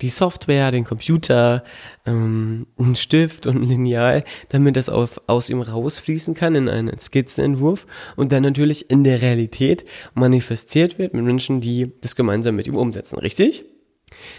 die 0.00 0.08
Software, 0.08 0.70
den 0.70 0.84
Computer, 0.84 1.62
ähm, 2.06 2.66
einen 2.78 2.96
Stift 2.96 3.46
und 3.46 3.56
ein 3.56 3.68
Lineal, 3.68 4.24
damit 4.48 4.76
das 4.76 4.88
auf, 4.88 5.20
aus 5.26 5.50
ihm 5.50 5.60
rausfließen 5.60 6.34
kann 6.34 6.54
in 6.54 6.68
einen 6.68 6.98
Skizzenentwurf 6.98 7.86
und 8.16 8.32
dann 8.32 8.42
natürlich 8.42 8.90
in 8.90 9.04
der 9.04 9.20
Realität 9.20 9.84
manifestiert 10.14 10.98
wird 10.98 11.12
mit 11.12 11.24
Menschen, 11.24 11.60
die 11.60 11.92
das 12.00 12.16
gemeinsam 12.16 12.56
mit 12.56 12.66
ihm 12.66 12.76
umsetzen, 12.76 13.18
richtig? 13.18 13.64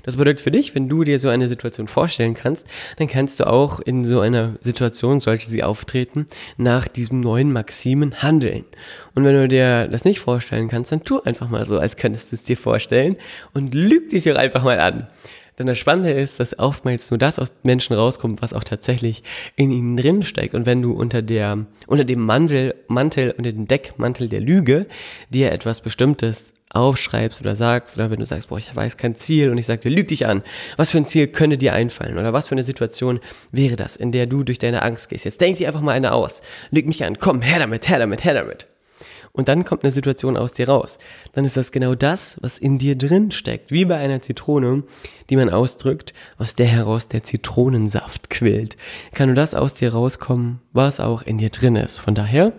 Das 0.03 0.15
bedeutet 0.15 0.41
für 0.41 0.51
dich, 0.51 0.75
wenn 0.75 0.89
du 0.89 1.03
dir 1.03 1.19
so 1.19 1.29
eine 1.29 1.47
Situation 1.47 1.87
vorstellen 1.87 2.33
kannst, 2.33 2.67
dann 2.97 3.07
kannst 3.07 3.39
du 3.39 3.47
auch 3.47 3.79
in 3.79 4.05
so 4.05 4.19
einer 4.19 4.55
Situation, 4.61 5.19
sollte 5.19 5.49
sie 5.49 5.63
auftreten, 5.63 6.27
nach 6.57 6.87
diesen 6.87 7.19
neuen 7.19 7.51
Maximen 7.51 8.21
handeln. 8.21 8.65
Und 9.15 9.23
wenn 9.23 9.33
du 9.33 9.47
dir 9.47 9.87
das 9.87 10.05
nicht 10.05 10.19
vorstellen 10.19 10.67
kannst, 10.67 10.91
dann 10.91 11.03
tu 11.03 11.21
einfach 11.21 11.49
mal 11.49 11.65
so, 11.65 11.79
als 11.79 11.97
könntest 11.97 12.31
du 12.31 12.35
es 12.35 12.43
dir 12.43 12.57
vorstellen 12.57 13.15
und 13.53 13.73
lüg 13.73 14.09
dich 14.09 14.23
doch 14.23 14.35
einfach 14.35 14.63
mal 14.63 14.79
an. 14.79 15.07
Denn 15.59 15.67
das 15.67 15.77
Spannende 15.77 16.11
ist, 16.11 16.39
dass 16.39 16.57
oftmals 16.57 17.11
nur 17.11 17.17
das 17.17 17.37
aus 17.37 17.53
Menschen 17.63 17.95
rauskommt, 17.95 18.41
was 18.41 18.53
auch 18.53 18.63
tatsächlich 18.63 19.21
in 19.55 19.71
ihnen 19.71 19.97
drin 19.97 20.23
steckt. 20.23 20.55
Und 20.55 20.65
wenn 20.65 20.81
du 20.81 20.93
unter 20.93 21.21
der, 21.21 21.65
unter 21.87 22.03
dem 22.03 22.21
Mantel, 22.25 22.73
Mantel, 22.87 23.35
unter 23.37 23.51
dem 23.51 23.67
Deckmantel 23.67 24.29
der 24.29 24.39
Lüge 24.39 24.87
dir 25.29 25.51
etwas 25.51 25.81
Bestimmtes 25.81 26.51
aufschreibst 26.73 27.41
oder 27.41 27.55
sagst 27.55 27.97
oder 27.97 28.11
wenn 28.11 28.19
du 28.19 28.25
sagst, 28.25 28.49
boah, 28.49 28.57
ich 28.57 28.75
weiß 28.75 28.97
kein 28.97 29.15
Ziel 29.15 29.49
und 29.49 29.57
ich 29.57 29.65
sage 29.65 29.81
dir, 29.81 29.89
lüg 29.89 30.07
dich 30.07 30.25
an. 30.25 30.43
Was 30.77 30.91
für 30.91 30.97
ein 30.97 31.05
Ziel 31.05 31.27
könnte 31.27 31.57
dir 31.57 31.73
einfallen 31.73 32.17
oder 32.17 32.33
was 32.33 32.47
für 32.47 32.55
eine 32.55 32.63
Situation 32.63 33.19
wäre 33.51 33.75
das, 33.75 33.95
in 33.95 34.11
der 34.11 34.25
du 34.25 34.43
durch 34.43 34.59
deine 34.59 34.81
Angst 34.81 35.09
gehst? 35.09 35.25
Jetzt 35.25 35.41
denk 35.41 35.57
dir 35.57 35.67
einfach 35.67 35.81
mal 35.81 35.93
eine 35.93 36.13
aus. 36.13 36.41
Lüg 36.71 36.87
mich 36.87 37.03
an. 37.03 37.19
Komm, 37.19 37.41
her 37.41 37.59
damit, 37.59 37.89
her 37.89 37.99
damit, 37.99 38.23
her 38.23 38.33
damit. 38.33 38.67
Und 39.33 39.47
dann 39.47 39.63
kommt 39.63 39.83
eine 39.83 39.93
Situation 39.93 40.35
aus 40.35 40.53
dir 40.53 40.67
raus. 40.67 40.99
Dann 41.33 41.45
ist 41.45 41.55
das 41.55 41.71
genau 41.71 41.95
das, 41.95 42.37
was 42.41 42.57
in 42.57 42.77
dir 42.77 42.97
drin 42.97 43.31
steckt. 43.31 43.71
Wie 43.71 43.85
bei 43.85 43.95
einer 43.95 44.21
Zitrone, 44.21 44.83
die 45.29 45.37
man 45.37 45.49
ausdrückt, 45.49 46.13
aus 46.37 46.55
der 46.55 46.67
heraus 46.67 47.07
der 47.07 47.23
Zitronensaft 47.23 48.29
quillt. 48.29 48.75
Kann 49.13 49.27
nur 49.27 49.35
das 49.35 49.55
aus 49.55 49.73
dir 49.73 49.93
rauskommen, 49.93 50.59
was 50.73 50.99
auch 50.99 51.21
in 51.21 51.37
dir 51.37 51.49
drin 51.49 51.77
ist. 51.77 51.99
Von 51.99 52.13
daher, 52.13 52.51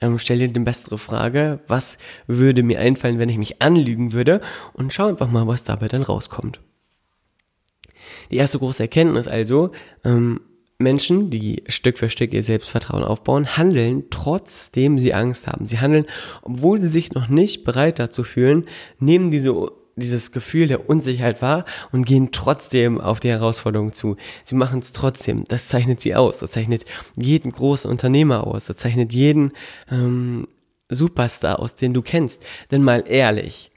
ähm, 0.00 0.18
stell 0.18 0.38
dir 0.38 0.48
die 0.48 0.60
bessere 0.60 0.98
Frage, 0.98 1.60
was 1.66 1.98
würde 2.26 2.62
mir 2.62 2.80
einfallen, 2.80 3.18
wenn 3.18 3.28
ich 3.28 3.38
mich 3.38 3.62
anlügen 3.62 4.12
würde 4.12 4.40
und 4.72 4.92
schau 4.92 5.06
einfach 5.06 5.30
mal, 5.30 5.46
was 5.46 5.64
dabei 5.64 5.88
dann 5.88 6.02
rauskommt. 6.02 6.60
Die 8.30 8.36
erste 8.36 8.58
große 8.58 8.82
Erkenntnis 8.82 9.28
also, 9.28 9.72
ähm, 10.04 10.40
Menschen, 10.78 11.28
die 11.28 11.62
Stück 11.68 11.98
für 11.98 12.08
Stück 12.08 12.32
ihr 12.32 12.42
Selbstvertrauen 12.42 13.04
aufbauen, 13.04 13.56
handeln, 13.56 14.04
trotzdem 14.10 14.98
sie 14.98 15.12
Angst 15.12 15.46
haben. 15.46 15.66
Sie 15.66 15.78
handeln, 15.78 16.06
obwohl 16.42 16.80
sie 16.80 16.88
sich 16.88 17.12
noch 17.12 17.28
nicht 17.28 17.64
bereit 17.64 17.98
dazu 17.98 18.24
fühlen, 18.24 18.66
nehmen 18.98 19.30
diese 19.30 19.70
dieses 20.00 20.32
Gefühl 20.32 20.66
der 20.66 20.88
Unsicherheit 20.88 21.40
wahr 21.42 21.64
und 21.92 22.04
gehen 22.04 22.30
trotzdem 22.32 23.00
auf 23.00 23.20
die 23.20 23.30
Herausforderung 23.30 23.92
zu. 23.92 24.16
Sie 24.44 24.54
machen 24.54 24.80
es 24.80 24.92
trotzdem. 24.92 25.44
Das 25.44 25.68
zeichnet 25.68 26.00
sie 26.00 26.14
aus. 26.14 26.38
Das 26.38 26.50
zeichnet 26.50 26.84
jeden 27.16 27.52
großen 27.52 27.90
Unternehmer 27.90 28.46
aus. 28.46 28.66
Das 28.66 28.76
zeichnet 28.76 29.12
jeden 29.12 29.52
ähm, 29.90 30.46
Superstar 30.88 31.58
aus, 31.60 31.74
den 31.74 31.94
du 31.94 32.02
kennst. 32.02 32.42
Denn 32.70 32.82
mal 32.82 33.04
ehrlich, 33.06 33.70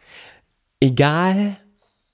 egal 0.80 1.58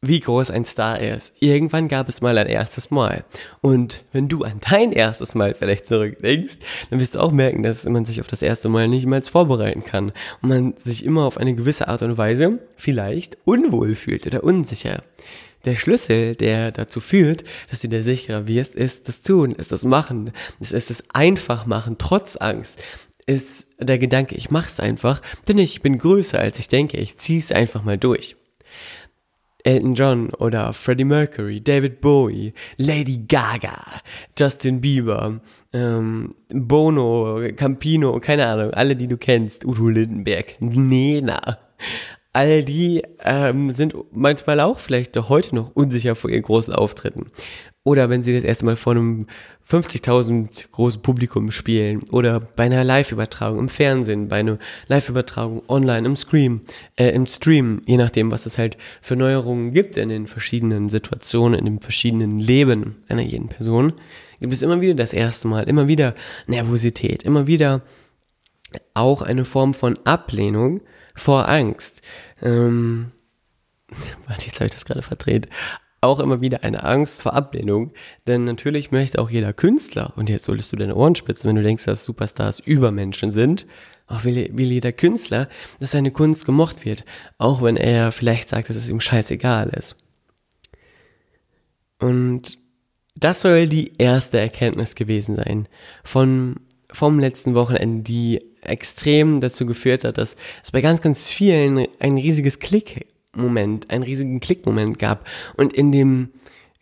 wie 0.02 0.20
groß 0.20 0.52
ein 0.52 0.64
Star 0.64 1.00
ist. 1.00 1.34
Irgendwann 1.40 1.90
gab 1.90 2.08
es 2.08 2.22
mal 2.22 2.38
ein 2.38 2.48
erstes 2.48 2.90
Mal. 2.90 3.26
Und 3.62 4.04
wenn 4.14 4.30
du 4.30 4.44
an 4.44 4.62
dein 4.62 4.94
erstes 4.94 5.36
Mal 5.36 5.54
vielleicht 5.54 5.86
zurückdenkst, 5.86 6.58
dann 6.90 7.00
wirst 7.00 7.16
du 7.16 7.20
auch 7.20 7.32
merken, 7.32 7.64
dass 7.64 7.84
man 7.84 8.06
sich 8.06 8.22
auf 8.22 8.28
das 8.28 8.42
erste 8.42 8.70
Mal 8.70 8.88
nicht 8.88 9.06
mal 9.06 9.22
vorbereiten 9.22 9.84
kann. 9.84 10.14
Und 10.42 10.50
man 10.50 10.74
sich 10.78 11.04
immer 11.04 11.26
auf 11.26 11.38
eine 11.38 11.54
gewisse 11.54 11.90
Art 11.90 12.02
und 12.02 12.18
Weise 12.18 12.60
vielleicht 12.78 13.38
unwohl 13.44 13.96
fühlt 13.96 14.26
oder 14.26 14.44
unsicher. 14.44 15.04
Der 15.66 15.76
Schlüssel, 15.76 16.36
der 16.36 16.72
dazu 16.72 17.02
führt, 17.02 17.44
dass 17.70 17.82
du 17.82 17.90
dir 17.90 18.02
sicherer 18.02 18.48
wirst, 18.48 18.76
ist 18.76 19.10
das 19.10 19.22
Tun, 19.22 19.52
ist 19.52 19.74
das 19.74 19.84
Machen, 19.84 20.32
ist 20.62 20.90
das 20.90 21.04
einfach 21.14 21.66
machen, 21.66 21.98
trotz 21.98 22.38
Angst 22.38 22.82
ist 23.26 23.68
der 23.78 24.00
Gedanke, 24.00 24.34
ich 24.34 24.50
mach's 24.50 24.80
einfach, 24.80 25.22
denn 25.48 25.60
ich 25.60 25.84
bin 25.84 26.00
größer 26.00 26.40
als 26.40 26.58
ich 26.58 26.68
denke, 26.68 26.98
ich 26.98 27.20
zieh's 27.20 27.52
einfach 27.52 27.84
mal 27.84 27.98
durch. 27.98 28.36
Elton 29.70 29.94
John 29.94 30.30
oder 30.40 30.74
Freddie 30.74 31.06
Mercury, 31.06 31.62
David 31.62 32.02
Bowie, 32.02 32.54
Lady 32.78 33.20
Gaga, 33.28 33.78
Justin 34.36 34.82
Bieber, 34.82 35.42
ähm, 35.74 36.34
Bono, 36.50 37.40
Campino, 37.56 38.20
keine 38.20 38.48
Ahnung, 38.48 38.72
alle, 38.72 38.96
die 38.96 39.08
du 39.08 39.18
kennst, 39.18 39.64
Udo 39.66 39.90
Lindenberg, 39.90 40.60
Nena. 40.60 41.40
All 42.40 42.64
die 42.64 43.04
ähm, 43.26 43.76
sind 43.76 43.94
manchmal 44.14 44.62
auch 44.62 44.80
vielleicht 44.80 45.18
heute 45.28 45.54
noch 45.54 45.76
unsicher 45.76 46.16
vor 46.16 46.30
ihren 46.30 46.44
großen 46.44 46.74
Auftritten. 46.74 47.34
Oder 47.84 48.10
wenn 48.10 48.24
sie 48.24 48.34
das 48.34 48.46
erste 48.46 48.64
Mal 48.64 48.78
vor 48.78 48.94
einem 48.94 49.28
50.000 49.70 50.72
großen 50.72 51.02
Publikum 51.02 51.52
spielen. 51.52 52.02
Oder 52.12 52.40
bei 52.40 52.64
einer 52.64 52.86
Live-Übertragung 52.86 53.60
im 53.60 53.68
Fernsehen, 53.68 54.30
bei 54.30 54.38
einer 54.38 54.58
Live-Übertragung 54.88 55.64
online, 55.68 56.08
im 56.08 56.16
Stream, 56.16 56.62
äh, 56.96 57.10
im 57.10 57.26
Stream, 57.26 57.82
je 57.86 57.98
nachdem, 57.98 58.32
was 58.32 58.46
es 58.46 58.58
halt 58.58 58.78
für 59.02 59.18
Neuerungen 59.18 59.74
gibt 59.74 59.98
in 59.98 60.08
den 60.08 60.26
verschiedenen 60.26 60.88
Situationen, 60.88 61.60
in 61.60 61.66
dem 61.66 61.82
verschiedenen 61.82 62.40
Leben 62.40 63.04
einer 63.10 63.22
jeden 63.22 63.50
Person, 63.50 63.92
gibt 64.40 64.54
es 64.54 64.62
immer 64.62 64.80
wieder 64.80 64.94
das 64.94 65.12
erste 65.12 65.50
Mal, 65.50 65.68
immer 65.68 65.90
wieder 65.90 66.16
Nervosität, 66.48 67.24
immer 67.24 67.48
wieder 67.48 67.82
auch 68.94 69.24
eine 69.24 69.44
Form 69.44 69.74
von 69.74 70.00
Ablehnung 70.06 70.80
vor 71.20 71.50
Angst. 71.50 72.02
Ähm, 72.42 73.12
warte, 74.28 74.46
jetzt 74.46 74.56
habe 74.56 74.68
ich 74.68 74.74
das 74.74 74.86
gerade 74.86 75.02
verdreht 75.02 75.50
auch 76.02 76.20
immer 76.20 76.42
wieder 76.42 76.64
eine 76.64 76.84
Angst 76.84 77.22
vor 77.22 77.34
Ablehnung, 77.34 77.92
denn 78.26 78.46
natürlich 78.46 78.92
möchte 78.92 79.20
auch 79.20 79.30
jeder 79.30 79.54
Künstler, 79.54 80.14
und 80.16 80.30
jetzt 80.30 80.46
solltest 80.46 80.72
du 80.72 80.78
deine 80.78 80.96
Ohren 80.96 81.16
spitzen, 81.16 81.50
wenn 81.50 81.58
du 81.58 81.64
denkst, 81.64 81.86
dass 81.86 82.06
Superstars 82.06 82.60
Übermenschen 82.60 83.32
sind, 83.32 83.66
auch 84.08 84.24
will, 84.24 84.50
will 84.54 84.72
jeder 84.72 84.92
Künstler, 84.92 85.50
dass 85.80 85.92
seine 85.92 86.12
Kunst 86.12 86.46
gemocht 86.46 86.86
wird, 86.86 87.06
auch 87.38 87.62
wenn 87.62 87.78
er 87.78 88.12
vielleicht 88.12 88.50
sagt, 88.50 88.70
dass 88.70 88.78
es 88.78 88.90
ihm 88.90 89.02
scheißegal 89.02 89.70
ist. 89.70 89.96
Und 92.00 92.58
das 93.18 93.42
soll 93.42 93.68
die 93.68 93.94
erste 93.98 94.40
Erkenntnis 94.40 94.96
gewesen 94.96 95.36
sein 95.36 95.68
von, 96.04 96.62
vom 96.92 97.20
letzten 97.20 97.56
Wochenende, 97.56 98.04
die 98.04 98.42
extrem 98.62 99.42
dazu 99.42 99.66
geführt 99.66 100.04
hat, 100.04 100.18
dass 100.18 100.36
es 100.64 100.72
bei 100.72 100.82
ganz, 100.82 101.02
ganz 101.02 101.32
vielen 101.32 101.88
ein 102.00 102.18
riesiges 102.18 102.60
Klick 102.60 103.06
Moment, 103.34 103.90
einen 103.92 104.04
riesigen 104.04 104.40
Klickmoment 104.40 105.00
gab 105.00 105.28
und 105.56 105.74
in 105.74 105.92
dem 105.92 106.30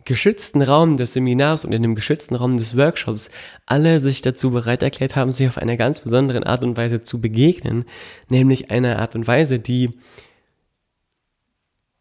geschützten 0.06 0.62
Raum 0.62 0.96
des 0.96 1.14
Seminars 1.14 1.66
und 1.66 1.74
in 1.74 1.82
dem 1.82 1.94
geschützten 1.94 2.36
Raum 2.36 2.56
des 2.58 2.78
Workshops 2.78 3.30
alle 3.66 4.00
sich 4.00 4.22
dazu 4.22 4.52
bereit 4.52 4.82
erklärt 4.82 5.18
haben, 5.18 5.32
sich 5.32 5.48
auf 5.48 5.58
eine 5.58 5.76
ganz 5.76 6.00
besondere 6.00 6.46
Art 6.48 6.64
und 6.64 6.78
Weise 6.78 7.04
zu 7.04 7.20
begegnen, 7.20 7.84
nämlich 8.30 8.72
eine 8.72 9.00
Art 9.00 9.16
und 9.16 9.28
Weise, 9.28 9.60
die 9.60 9.90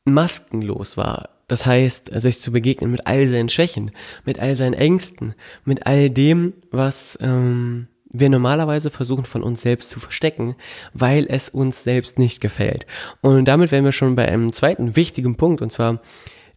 maskenlos 0.04 0.96
war. 0.96 1.30
Das 1.48 1.66
heißt, 1.66 2.10
sich 2.20 2.40
zu 2.40 2.52
begegnen 2.52 2.92
mit 2.92 3.08
all 3.08 3.26
seinen 3.26 3.48
Schwächen, 3.48 3.90
mit 4.24 4.38
all 4.38 4.54
seinen 4.54 4.74
Ängsten, 4.74 5.34
mit 5.64 5.86
all 5.86 6.08
dem, 6.08 6.54
was 6.70 7.18
ähm, 7.20 7.88
wir 8.10 8.28
normalerweise 8.28 8.90
versuchen 8.90 9.24
von 9.24 9.42
uns 9.42 9.62
selbst 9.62 9.90
zu 9.90 10.00
verstecken, 10.00 10.56
weil 10.92 11.26
es 11.28 11.48
uns 11.48 11.84
selbst 11.84 12.18
nicht 12.18 12.40
gefällt. 12.40 12.86
Und 13.20 13.46
damit 13.46 13.70
wären 13.70 13.84
wir 13.84 13.92
schon 13.92 14.14
bei 14.14 14.26
einem 14.28 14.52
zweiten 14.52 14.96
wichtigen 14.96 15.36
Punkt, 15.36 15.62
und 15.62 15.70
zwar 15.70 16.00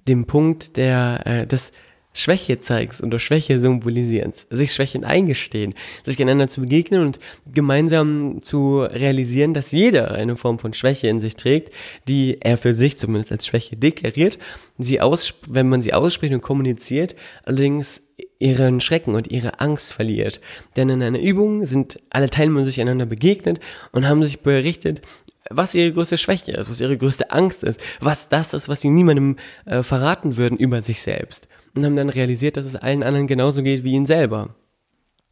dem 0.08 0.26
Punkt 0.26 0.78
der, 0.78 1.22
äh, 1.26 1.48
des 1.48 1.72
Schwäche 2.20 2.60
zeigst 2.60 3.04
oder 3.04 3.20
Schwäche 3.20 3.60
symbolisierens, 3.60 4.46
sich 4.50 4.74
Schwächen 4.74 5.04
eingestehen, 5.04 5.74
sich 6.06 6.22
einander 6.22 6.48
zu 6.48 6.62
begegnen 6.62 7.02
und 7.02 7.20
gemeinsam 7.54 8.42
zu 8.42 8.82
realisieren, 8.82 9.54
dass 9.54 9.72
jeder 9.72 10.12
eine 10.12 10.36
Form 10.36 10.60
von 10.60 10.74
Schwäche 10.74 11.08
in 11.08 11.20
sich 11.20 11.36
trägt, 11.36 11.74
die 12.08 12.38
er 12.42 12.58
für 12.58 12.74
sich 12.74 12.98
zumindest 12.98 13.32
als 13.32 13.46
Schwäche 13.48 13.78
deklariert, 13.78 14.38
sie 14.78 15.02
aus, 15.02 15.34
wenn 15.48 15.70
man 15.70 15.82
sie 15.82 15.94
ausspricht 15.94 16.34
und 16.34 16.42
kommuniziert, 16.42 17.16
allerdings 17.44 18.04
ihren 18.40 18.82
Schrecken 18.82 19.16
und 19.16 19.30
ihre 19.30 19.60
Angst 19.60 19.94
verliert. 19.94 20.40
Denn 20.76 20.90
in 20.90 21.04
einer 21.04 21.20
Übung 21.20 21.66
sind 21.66 22.00
alle 22.10 22.30
Teilnehmer 22.30 22.64
sich 22.64 22.80
einander 22.80 23.06
begegnet 23.06 23.60
und 23.92 24.08
haben 24.08 24.24
sich 24.24 24.40
berichtet, 24.42 25.02
was 25.50 25.76
ihre 25.76 25.92
größte 25.92 26.18
Schwäche 26.18 26.52
ist, 26.52 26.70
was 26.70 26.82
ihre 26.82 26.98
größte 26.98 27.32
Angst 27.32 27.64
ist, 27.64 27.82
was 28.00 28.30
das 28.30 28.54
ist, 28.54 28.70
was 28.70 28.82
sie 28.82 28.90
niemandem 28.90 29.38
äh, 29.66 29.84
verraten 29.84 30.38
würden 30.38 30.58
über 30.58 30.82
sich 30.82 31.02
selbst. 31.02 31.48
Und 31.76 31.86
haben 31.86 31.96
dann 31.96 32.10
realisiert, 32.10 32.58
dass 32.58 32.66
es 32.66 32.76
allen 32.76 33.04
anderen 33.04 33.28
genauso 33.28 33.64
geht 33.64 33.84
wie 33.84 33.94
ihnen 33.94 34.06
selber. 34.06 34.56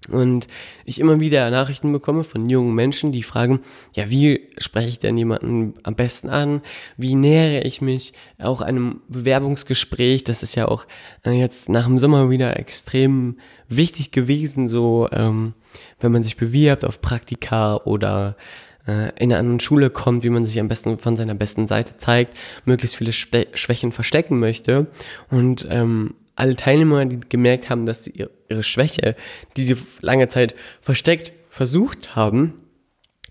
Und 0.10 0.48
ich 0.86 1.00
immer 1.00 1.20
wieder 1.20 1.50
Nachrichten 1.50 1.92
bekomme 1.92 2.24
von 2.24 2.50
jungen 2.50 2.74
Menschen, 2.74 3.12
die 3.12 3.24
fragen, 3.24 3.60
ja, 3.94 4.10
wie 4.10 4.50
spreche 4.58 4.88
ich 4.88 5.00
denn 5.00 5.18
jemanden 5.18 5.74
am 5.84 5.96
besten 5.96 6.30
an? 6.30 6.62
Wie 6.96 7.16
nähere 7.16 7.64
ich 7.64 7.82
mich 7.82 8.14
auch 8.40 8.62
einem 8.62 9.02
Bewerbungsgespräch? 9.10 10.24
Das 10.24 10.44
ist 10.44 10.56
ja 10.56 10.68
auch 10.68 10.86
äh, 11.26 11.32
jetzt 11.32 11.68
nach 11.68 11.88
dem 11.88 12.00
Sommer 12.00 12.30
wieder 12.30 12.58
extrem 12.58 13.38
wichtig 13.68 14.12
gewesen, 14.12 14.68
so 14.68 15.10
ähm, 15.12 15.54
wenn 16.00 16.14
man 16.14 16.24
sich 16.24 16.38
bewirbt 16.38 16.86
auf 16.86 17.02
Praktika 17.02 17.76
oder 17.78 18.38
äh, 18.88 19.10
in 19.22 19.32
einer 19.32 19.40
anderen 19.40 19.60
Schule 19.60 19.90
kommt, 19.90 20.24
wie 20.24 20.30
man 20.30 20.46
sich 20.46 20.60
am 20.60 20.70
besten 20.70 21.00
von 21.00 21.18
seiner 21.18 21.36
besten 21.36 21.68
Seite 21.68 21.98
zeigt, 21.98 22.38
möglichst 22.64 22.96
viele 22.96 23.12
Schwächen 23.12 23.92
verstecken 23.92 24.40
möchte. 24.40 24.86
Und 25.30 25.68
ähm, 25.70 26.14
alle 26.38 26.56
Teilnehmer, 26.56 27.06
die 27.06 27.20
gemerkt 27.20 27.70
haben, 27.70 27.86
dass 27.86 28.04
sie 28.04 28.14
ihre 28.50 28.64
Schwäche, 28.64 29.16
die 29.58 29.64
sie 29.64 29.76
lange 30.02 30.30
Zeit 30.30 30.56
versteckt 30.82 31.34
versucht 31.50 32.16
haben, 32.16 32.54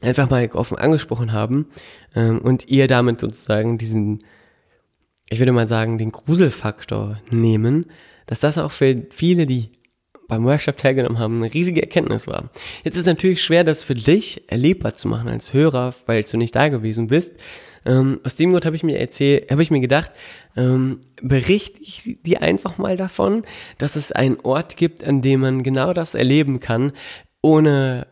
einfach 0.00 0.28
mal 0.28 0.48
offen 0.52 0.76
angesprochen 0.76 1.32
haben 1.32 1.66
ähm, 2.14 2.40
und 2.40 2.68
ihr 2.68 2.88
damit 2.88 3.20
sozusagen 3.20 3.78
diesen, 3.78 4.24
ich 5.30 5.38
würde 5.38 5.52
mal 5.52 5.66
sagen, 5.66 5.98
den 5.98 6.12
Gruselfaktor 6.12 7.20
nehmen, 7.30 7.86
dass 8.26 8.40
das 8.40 8.58
auch 8.58 8.72
für 8.72 9.06
viele, 9.10 9.46
die 9.46 9.70
beim 10.28 10.44
Workshop 10.44 10.76
teilgenommen 10.76 11.20
haben, 11.20 11.42
eine 11.42 11.54
riesige 11.54 11.82
Erkenntnis 11.82 12.26
war. 12.26 12.50
Jetzt 12.82 12.96
ist 12.96 13.06
natürlich 13.06 13.42
schwer, 13.42 13.62
das 13.62 13.84
für 13.84 13.94
dich 13.94 14.50
erlebbar 14.50 14.94
zu 14.94 15.06
machen 15.06 15.28
als 15.28 15.52
Hörer, 15.52 15.94
weil 16.06 16.24
du 16.24 16.36
nicht 16.36 16.56
da 16.56 16.68
gewesen 16.68 17.06
bist. 17.06 17.32
Ähm, 17.86 18.20
aus 18.24 18.34
dem 18.34 18.50
Grund 18.50 18.66
habe 18.66 18.76
ich 18.76 18.82
mir 18.82 18.98
erzählt, 18.98 19.50
habe 19.50 19.62
ich 19.62 19.70
mir 19.70 19.80
gedacht, 19.80 20.10
ähm, 20.56 21.00
berichte 21.22 21.80
ich 21.80 22.18
dir 22.22 22.42
einfach 22.42 22.78
mal 22.78 22.96
davon, 22.96 23.44
dass 23.78 23.96
es 23.96 24.12
einen 24.12 24.38
Ort 24.42 24.76
gibt, 24.76 25.04
an 25.04 25.22
dem 25.22 25.40
man 25.40 25.62
genau 25.62 25.92
das 25.92 26.14
erleben 26.14 26.60
kann, 26.60 26.92
ohne 27.42 28.06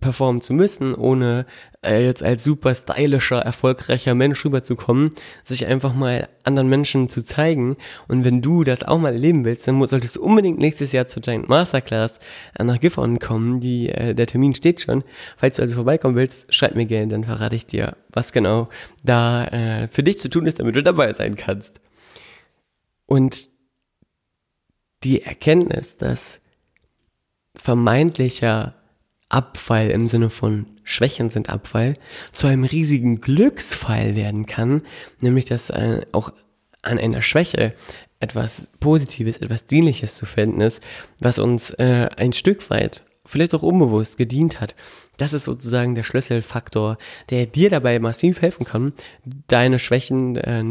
performen 0.00 0.42
zu 0.42 0.52
müssen, 0.52 0.94
ohne 0.94 1.46
äh, 1.84 2.04
jetzt 2.04 2.22
als 2.22 2.44
super 2.44 2.74
stylischer, 2.74 3.38
erfolgreicher 3.38 4.14
Mensch 4.14 4.44
rüberzukommen, 4.44 5.12
sich 5.42 5.66
einfach 5.66 5.94
mal 5.94 6.28
anderen 6.44 6.68
Menschen 6.68 7.08
zu 7.08 7.24
zeigen. 7.24 7.76
Und 8.08 8.24
wenn 8.24 8.42
du 8.42 8.64
das 8.64 8.82
auch 8.82 8.98
mal 8.98 9.12
erleben 9.12 9.44
willst, 9.44 9.66
dann 9.66 9.84
solltest 9.86 10.16
du 10.16 10.22
unbedingt 10.22 10.58
nächstes 10.58 10.92
Jahr 10.92 11.06
zur 11.06 11.22
Giant 11.22 11.48
Masterclass 11.48 12.20
äh, 12.58 12.64
nach 12.64 12.80
Gifhorn 12.80 13.18
kommen. 13.18 13.60
Die, 13.60 13.88
äh, 13.88 14.14
der 14.14 14.26
Termin 14.26 14.54
steht 14.54 14.80
schon. 14.80 15.02
Falls 15.36 15.56
du 15.56 15.62
also 15.62 15.76
vorbeikommen 15.76 16.16
willst, 16.16 16.52
schreib 16.52 16.74
mir 16.74 16.86
gerne, 16.86 17.08
dann 17.08 17.24
verrate 17.24 17.56
ich 17.56 17.66
dir, 17.66 17.96
was 18.12 18.32
genau 18.32 18.68
da 19.02 19.44
äh, 19.46 19.88
für 19.88 20.02
dich 20.02 20.18
zu 20.18 20.28
tun 20.28 20.46
ist, 20.46 20.60
damit 20.60 20.76
du 20.76 20.82
dabei 20.82 21.12
sein 21.12 21.36
kannst. 21.36 21.80
Und 23.06 23.48
die 25.04 25.22
Erkenntnis, 25.22 25.96
dass 25.96 26.40
vermeintlicher 27.54 28.74
Abfall 29.28 29.90
im 29.90 30.08
Sinne 30.08 30.30
von 30.30 30.66
Schwächen 30.84 31.30
sind 31.30 31.50
Abfall 31.50 31.94
zu 32.32 32.46
einem 32.46 32.64
riesigen 32.64 33.20
Glücksfall 33.20 34.14
werden 34.14 34.46
kann, 34.46 34.82
nämlich 35.20 35.46
dass 35.46 35.70
äh, 35.70 36.06
auch 36.12 36.32
an 36.82 36.98
einer 36.98 37.22
Schwäche 37.22 37.74
etwas 38.20 38.68
Positives, 38.80 39.38
etwas 39.38 39.66
Dienliches 39.66 40.14
zu 40.14 40.26
finden 40.26 40.60
ist, 40.60 40.80
was 41.20 41.38
uns 41.38 41.70
äh, 41.70 42.08
ein 42.16 42.32
Stück 42.32 42.70
weit, 42.70 43.04
vielleicht 43.24 43.54
auch 43.54 43.62
unbewusst, 43.62 44.16
gedient 44.16 44.60
hat. 44.60 44.74
Das 45.16 45.32
ist 45.32 45.44
sozusagen 45.44 45.94
der 45.94 46.02
Schlüsselfaktor, 46.02 46.98
der 47.30 47.46
dir 47.46 47.70
dabei 47.70 47.98
massiv 47.98 48.42
helfen 48.42 48.64
kann, 48.64 48.92
deine 49.48 49.78
Schwächen 49.78 50.36
äh, 50.36 50.62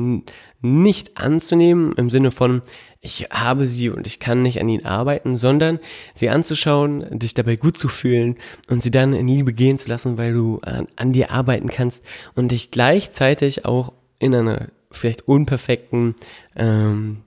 nicht 0.62 1.18
anzunehmen 1.18 1.94
im 1.94 2.10
Sinne 2.10 2.32
von, 2.32 2.62
ich 3.02 3.28
habe 3.32 3.68
sie 3.68 3.90
und 3.90 4.08
ich 4.08 4.20
kann 4.20 4.42
nicht 4.42 4.60
an 4.60 4.70
ihnen 4.70 4.86
arbeiten, 4.86 5.36
sondern 5.36 5.80
sie 6.16 6.30
anzuschauen, 6.30 7.20
dich 7.20 7.36
dabei 7.36 7.56
gut 7.56 7.78
zu 7.78 7.88
fühlen 7.88 8.38
und 8.68 8.82
sie 8.82 8.92
dann 8.92 9.14
in 9.14 9.28
Liebe 9.28 9.54
gehen 9.54 9.78
zu 9.78 9.90
lassen, 9.90 10.18
weil 10.18 10.34
du 10.34 10.60
an, 10.64 10.88
an 10.96 11.14
dir 11.14 11.32
arbeiten 11.32 11.70
kannst 11.70 12.04
und 12.36 12.52
dich 12.52 12.72
gleichzeitig 12.72 13.66
auch 13.66 13.94
in 14.18 14.34
einer 14.34 14.70
vielleicht 14.92 15.28
unperfekten 15.28 16.16
ähm, 16.56 17.24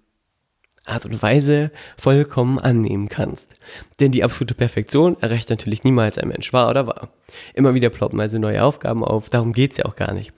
Art 0.88 1.04
und 1.04 1.22
Weise 1.22 1.70
vollkommen 1.96 2.58
annehmen 2.58 3.08
kannst. 3.08 3.54
Denn 4.00 4.12
die 4.12 4.24
absolute 4.24 4.54
Perfektion 4.54 5.16
erreicht 5.20 5.50
natürlich 5.50 5.84
niemals 5.84 6.18
ein 6.18 6.28
Mensch, 6.28 6.52
wahr 6.52 6.70
oder 6.70 6.86
wahr. 6.86 7.08
Immer 7.54 7.74
wieder 7.74 7.90
ploppen 7.90 8.20
also 8.20 8.38
neue 8.38 8.62
Aufgaben 8.62 9.04
auf, 9.04 9.28
darum 9.28 9.52
geht's 9.52 9.78
ja 9.78 9.84
auch 9.84 9.96
gar 9.96 10.12
nicht. 10.12 10.32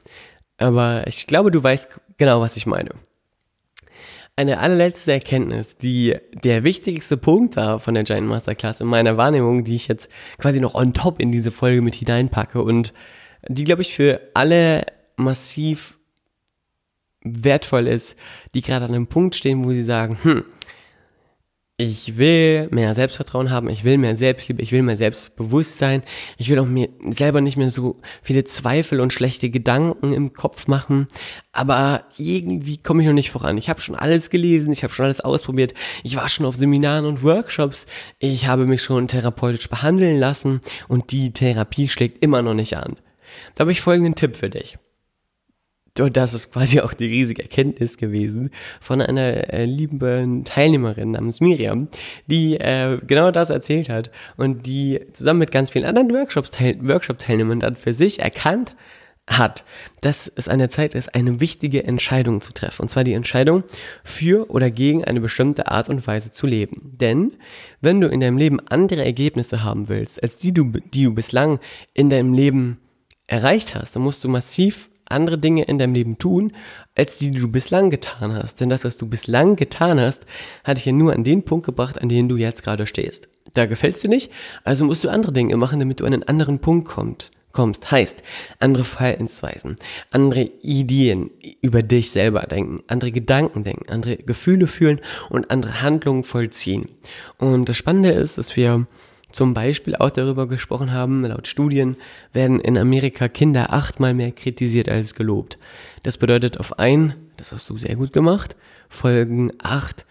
Aber 0.59 1.07
ich 1.07 1.27
glaube, 1.27 1.51
du 1.51 1.63
weißt 1.63 2.01
genau, 2.19 2.41
was 2.41 2.57
ich 2.57 2.67
meine. 2.67 2.91
Eine 4.37 4.59
allerletzte 4.59 5.13
Erkenntnis, 5.13 5.77
die 5.77 6.17
der 6.45 6.65
wichtigste 6.65 7.17
Punkt 7.17 7.57
war 7.57 7.79
von 7.81 7.95
der 7.95 8.05
Giant 8.05 8.27
Masterclass 8.27 8.81
in 8.81 8.87
meiner 8.87 9.17
Wahrnehmung, 9.17 9.65
die 9.65 9.77
ich 9.77 9.89
jetzt 9.89 10.11
quasi 10.39 10.61
noch 10.61 10.75
on 10.75 10.95
top 10.95 11.21
in 11.21 11.33
diese 11.33 11.51
Folge 11.51 11.83
mit 11.83 11.95
hineinpacke 11.95 12.63
und 12.63 12.95
die, 13.49 13.65
glaube 13.65 13.83
ich, 13.83 13.95
für 13.95 14.21
alle 14.35 14.87
massiv 15.17 15.99
wertvoll 17.23 17.87
ist, 17.87 18.17
die 18.55 18.63
gerade 18.63 18.85
an 18.85 18.95
einem 18.95 19.07
Punkt 19.07 19.37
stehen, 19.37 19.65
wo 19.65 19.73
sie 19.73 19.83
sagen, 19.83 20.19
hm, 20.23 20.45
ich 21.81 22.19
will 22.19 22.69
mehr 22.71 22.95
Selbstvertrauen 22.95 23.51
haben, 23.51 23.71
ich 23.71 23.85
will 23.85 23.97
mehr 23.97 24.15
Selbstliebe, 24.15 24.61
ich 24.61 24.71
will 24.71 24.83
mehr 24.83 24.99
Selbstbewusstsein, 24.99 26.03
ich 26.37 26.51
will 26.51 26.59
auch 26.59 26.67
mir 26.67 26.91
selber 27.13 27.41
nicht 27.41 27.57
mehr 27.57 27.71
so 27.71 27.97
viele 28.21 28.45
Zweifel 28.45 29.01
und 29.01 29.15
schlechte 29.15 29.49
Gedanken 29.49 30.13
im 30.13 30.35
Kopf 30.35 30.67
machen, 30.67 31.09
aber 31.53 32.05
irgendwie 32.19 32.77
komme 32.77 33.01
ich 33.01 33.09
noch 33.09 33.15
nicht 33.15 33.31
voran. 33.31 33.57
Ich 33.57 33.71
habe 33.71 33.81
schon 33.81 33.95
alles 33.95 34.29
gelesen, 34.29 34.73
ich 34.73 34.83
habe 34.83 34.93
schon 34.93 35.07
alles 35.07 35.23
ausprobiert, 35.23 35.73
ich 36.03 36.17
war 36.17 36.29
schon 36.29 36.45
auf 36.45 36.57
Seminaren 36.57 37.07
und 37.07 37.23
Workshops, 37.23 37.87
ich 38.19 38.47
habe 38.47 38.67
mich 38.67 38.83
schon 38.83 39.09
therapeutisch 39.09 39.71
behandeln 39.71 40.19
lassen 40.19 40.61
und 40.87 41.13
die 41.13 41.33
Therapie 41.33 41.89
schlägt 41.89 42.23
immer 42.23 42.43
noch 42.43 42.55
nicht 42.55 42.77
an. 42.77 42.97
Da 43.55 43.63
habe 43.63 43.73
ich 43.73 43.81
folgenden 43.81 44.17
Tipp 44.17 44.37
für 44.37 44.51
dich. 44.51 44.77
Und 45.99 46.17
das 46.17 46.35
ist 46.35 46.53
quasi 46.53 46.81
auch 46.81 46.95
die 46.95 47.07
riesige 47.07 47.43
Erkenntnis 47.43 47.97
gewesen 47.97 48.51
von 48.81 49.01
einer 49.01 49.53
äh, 49.53 49.65
lieben 49.65 50.45
Teilnehmerin 50.45 51.13
namens 51.13 51.41
Miriam, 51.41 51.89
die 52.27 52.57
äh, 52.57 52.99
genau 53.07 53.31
das 53.31 53.51
erzählt 53.51 53.89
hat 53.89 54.11
und 54.37 54.67
die 54.67 55.01
zusammen 55.13 55.41
mit 55.41 55.51
ganz 55.51 55.71
vielen 55.71 55.85
anderen 55.85 56.13
Workshop-Teilnehmern 56.13 57.61
dann 57.61 57.77
für 57.77 57.93
sich 57.93 58.21
erkannt 58.21 58.77
hat, 59.31 59.65
dass 60.01 60.31
es 60.35 60.49
an 60.49 60.59
der 60.59 60.71
Zeit 60.71 60.95
ist, 60.95 61.15
eine 61.15 61.41
wichtige 61.41 61.85
Entscheidung 61.85 62.41
zu 62.41 62.53
treffen. 62.53 62.83
Und 62.83 62.89
zwar 62.89 63.05
die 63.05 63.13
Entscheidung 63.13 63.65
für 64.03 64.51
oder 64.51 64.71
gegen 64.71 65.05
eine 65.05 65.21
bestimmte 65.21 65.69
Art 65.69 65.89
und 65.89 66.07
Weise 66.07 66.33
zu 66.33 66.47
leben. 66.47 66.97
Denn 67.01 67.37
wenn 67.81 68.01
du 68.01 68.09
in 68.09 68.21
deinem 68.21 68.37
Leben 68.37 68.61
andere 68.69 69.05
Ergebnisse 69.05 69.63
haben 69.63 69.89
willst, 69.89 70.23
als 70.23 70.37
die 70.37 70.53
du, 70.53 70.73
die 70.93 71.05
du 71.05 71.15
bislang 71.15 71.61
in 71.95 72.11
deinem 72.11 72.35
Leben 72.35 72.81
erreicht 73.29 73.75
hast, 73.77 73.95
dann 73.95 74.03
musst 74.03 74.25
du 74.25 74.29
massiv 74.29 74.90
andere 75.11 75.39
Dinge 75.39 75.65
in 75.65 75.79
deinem 75.79 75.95
Leben 75.95 76.19
tun, 76.19 76.53
als 76.97 77.19
die, 77.19 77.31
die 77.31 77.41
du 77.41 77.49
bislang 77.49 77.91
getan 77.91 78.35
hast. 78.35 78.61
Denn 78.61 78.69
das, 78.69 78.85
was 78.85 78.97
du 78.97 79.07
bislang 79.07 79.57
getan 79.57 80.01
hast, 80.01 80.23
hat 80.65 80.77
dich 80.77 80.87
ja 80.87 80.93
nur 80.93 81.13
an 81.13 81.25
den 81.25 81.45
Punkt 81.45 81.67
gebracht, 81.67 82.01
an 82.01 82.09
dem 82.09 82.29
du 82.29 82.37
jetzt 82.37 82.63
gerade 82.63 82.87
stehst. 82.87 83.29
Da 83.55 83.67
gefällt 83.67 83.97
es 83.97 84.03
dir 84.03 84.09
nicht, 84.09 84.31
also 84.65 84.85
musst 84.85 85.05
du 85.05 85.09
andere 85.09 85.33
Dinge 85.33 85.57
machen, 85.57 85.81
damit 85.81 86.01
du 86.01 86.05
an 86.05 86.15
einen 86.15 86.23
anderen 86.23 86.61
Punkt 86.61 86.89
kommst 86.89 87.33
kommst. 87.53 87.91
Heißt, 87.91 88.23
andere 88.59 88.85
Verhaltensweisen, 88.85 89.77
andere 90.11 90.43
Ideen 90.63 91.31
über 91.61 91.83
dich 91.83 92.11
selber 92.11 92.43
denken, 92.43 92.83
andere 92.87 93.13
Gedanken 93.13 93.65
denken, 93.65 93.91
andere 93.91 94.17
Gefühle 94.17 94.67
fühlen 94.67 95.01
und 95.29 95.51
andere 95.51 95.83
Handlungen 95.83 96.25
vollziehen. 96.25 96.89
Und 97.39 97.69
das 97.69 97.77
Spannende 97.77 98.11
ist, 98.11 98.39
dass 98.39 98.57
wir 98.57 98.87
zum 99.33 99.55
Beispiel 99.55 99.97
auch 99.97 100.11
darüber 100.11 100.49
gesprochen 100.49 100.93
haben, 100.93 101.25
laut 101.25 101.47
Studien 101.47 101.97
werden 102.33 102.61
in 102.61 102.77
Amerika 102.77 103.29
Kinder 103.29 103.73
achtmal 103.73 104.15
mehr 104.15 104.33
kritisiert 104.33 104.89
als 104.89 105.15
gelobt. 105.15 105.59
Das 106.03 106.17
bedeutet 106.17 106.59
auf 106.59 106.79
ein, 106.79 107.15
das 107.37 107.53
hast 107.53 107.69
du 107.69 107.79
sehr 107.79 107.97
gut 107.97 108.13
gemacht, 108.13 108.57
Folgen 108.89 109.53
acht, 109.63 110.05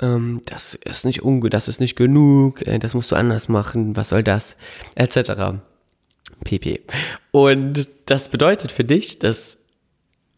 ähm, 0.00 0.42
das 0.46 0.74
ist 0.74 1.04
nicht 1.04 1.22
unge 1.22 1.50
das 1.50 1.68
ist 1.68 1.80
nicht 1.80 1.96
genug, 1.96 2.66
äh, 2.66 2.78
das 2.78 2.94
musst 2.94 3.12
du 3.12 3.16
anders 3.16 3.48
machen, 3.48 3.96
was 3.96 4.08
soll 4.08 4.22
das, 4.22 4.56
etc. 4.96 5.58
pp. 6.42 6.80
Und 7.30 7.88
das 8.06 8.28
bedeutet 8.28 8.72
für 8.72 8.84
dich, 8.84 9.18
dass 9.18 9.58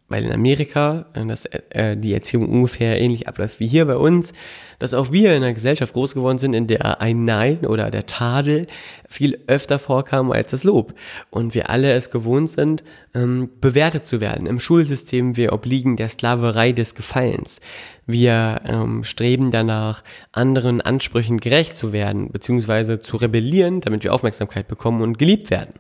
weil 0.09 0.25
in 0.25 0.33
Amerika 0.33 1.07
äh, 1.15 1.27
dass, 1.27 1.47
äh, 1.47 1.97
die 1.97 2.15
Erziehung 2.15 2.49
ungefähr 2.49 3.01
ähnlich 3.01 3.29
abläuft 3.29 3.61
wie 3.61 3.67
hier 3.67 3.87
bei 3.87 3.97
uns, 3.97 4.33
dass 4.79 4.95
auch 4.95 5.11
wir 5.11 5.35
in 5.35 5.43
einer 5.43 5.55
Gesellschaft 5.55 5.95
groß 5.95 6.15
geworden 6.15 6.39
sind, 6.39 6.55
in 6.55 6.67
der 6.67 7.01
ein 7.01 7.25
Nein 7.25 7.65
oder 7.67 7.91
der 7.91 8.07
Tadel 8.07 8.67
viel 9.09 9.39
öfter 9.47 9.79
vorkam 9.79 10.31
als 10.31 10.51
das 10.51 10.65
Lob. 10.65 10.95
Und 11.31 11.55
wir 11.55 11.71
alle 11.71 11.93
es 11.93 12.11
gewohnt 12.11 12.51
sind, 12.51 12.85
ähm, 13.15 13.49
bewertet 13.61 14.07
zu 14.07 14.21
werden. 14.21 14.47
Im 14.47 14.61
Schulsystem, 14.61 15.37
wir 15.37 15.53
obliegen 15.53 15.97
der 15.97 16.09
Sklaverei 16.09 16.73
des 16.73 16.95
Gefallens. 16.95 17.61
Wir 18.07 18.61
ähm, 18.67 19.03
streben 19.03 19.51
danach, 19.51 20.05
anderen 20.33 20.81
Ansprüchen 20.81 21.39
gerecht 21.39 21.77
zu 21.77 21.93
werden, 21.93 22.31
beziehungsweise 22.31 23.01
zu 23.01 23.17
rebellieren, 23.17 23.81
damit 23.81 24.05
wir 24.05 24.13
Aufmerksamkeit 24.13 24.69
bekommen 24.69 25.03
und 25.03 25.19
geliebt 25.19 25.51
werden. 25.51 25.75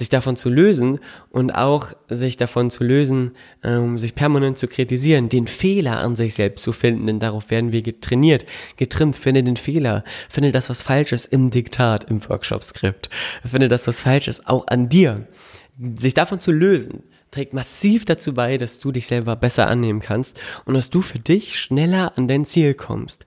Sich 0.00 0.08
davon 0.08 0.34
zu 0.34 0.48
lösen 0.48 0.98
und 1.28 1.50
auch 1.50 1.92
sich 2.08 2.38
davon 2.38 2.70
zu 2.70 2.84
lösen, 2.84 3.32
ähm, 3.62 3.98
sich 3.98 4.14
permanent 4.14 4.56
zu 4.56 4.66
kritisieren, 4.66 5.28
den 5.28 5.46
Fehler 5.46 6.00
an 6.00 6.16
sich 6.16 6.32
selbst 6.32 6.64
zu 6.64 6.72
finden, 6.72 7.06
denn 7.06 7.20
darauf 7.20 7.50
werden 7.50 7.70
wir 7.70 7.82
getrainiert, 7.82 8.46
getrimmt, 8.78 9.14
finde 9.14 9.44
den 9.44 9.58
Fehler, 9.58 10.02
finde 10.30 10.52
das, 10.52 10.70
was 10.70 10.80
falsch 10.80 11.12
ist 11.12 11.26
im 11.26 11.50
Diktat, 11.50 12.04
im 12.04 12.26
Workshop-Skript, 12.26 13.10
finde 13.44 13.68
das, 13.68 13.86
was 13.86 14.00
falsch 14.00 14.26
ist, 14.26 14.46
auch 14.48 14.66
an 14.68 14.88
dir. 14.88 15.26
Sich 15.78 16.14
davon 16.14 16.40
zu 16.40 16.50
lösen, 16.50 17.02
trägt 17.30 17.52
massiv 17.52 18.06
dazu 18.06 18.32
bei, 18.32 18.56
dass 18.56 18.78
du 18.78 18.92
dich 18.92 19.06
selber 19.06 19.36
besser 19.36 19.68
annehmen 19.68 20.00
kannst 20.00 20.40
und 20.64 20.72
dass 20.72 20.88
du 20.88 21.02
für 21.02 21.18
dich 21.18 21.60
schneller 21.60 22.16
an 22.16 22.26
dein 22.26 22.46
Ziel 22.46 22.72
kommst. 22.72 23.26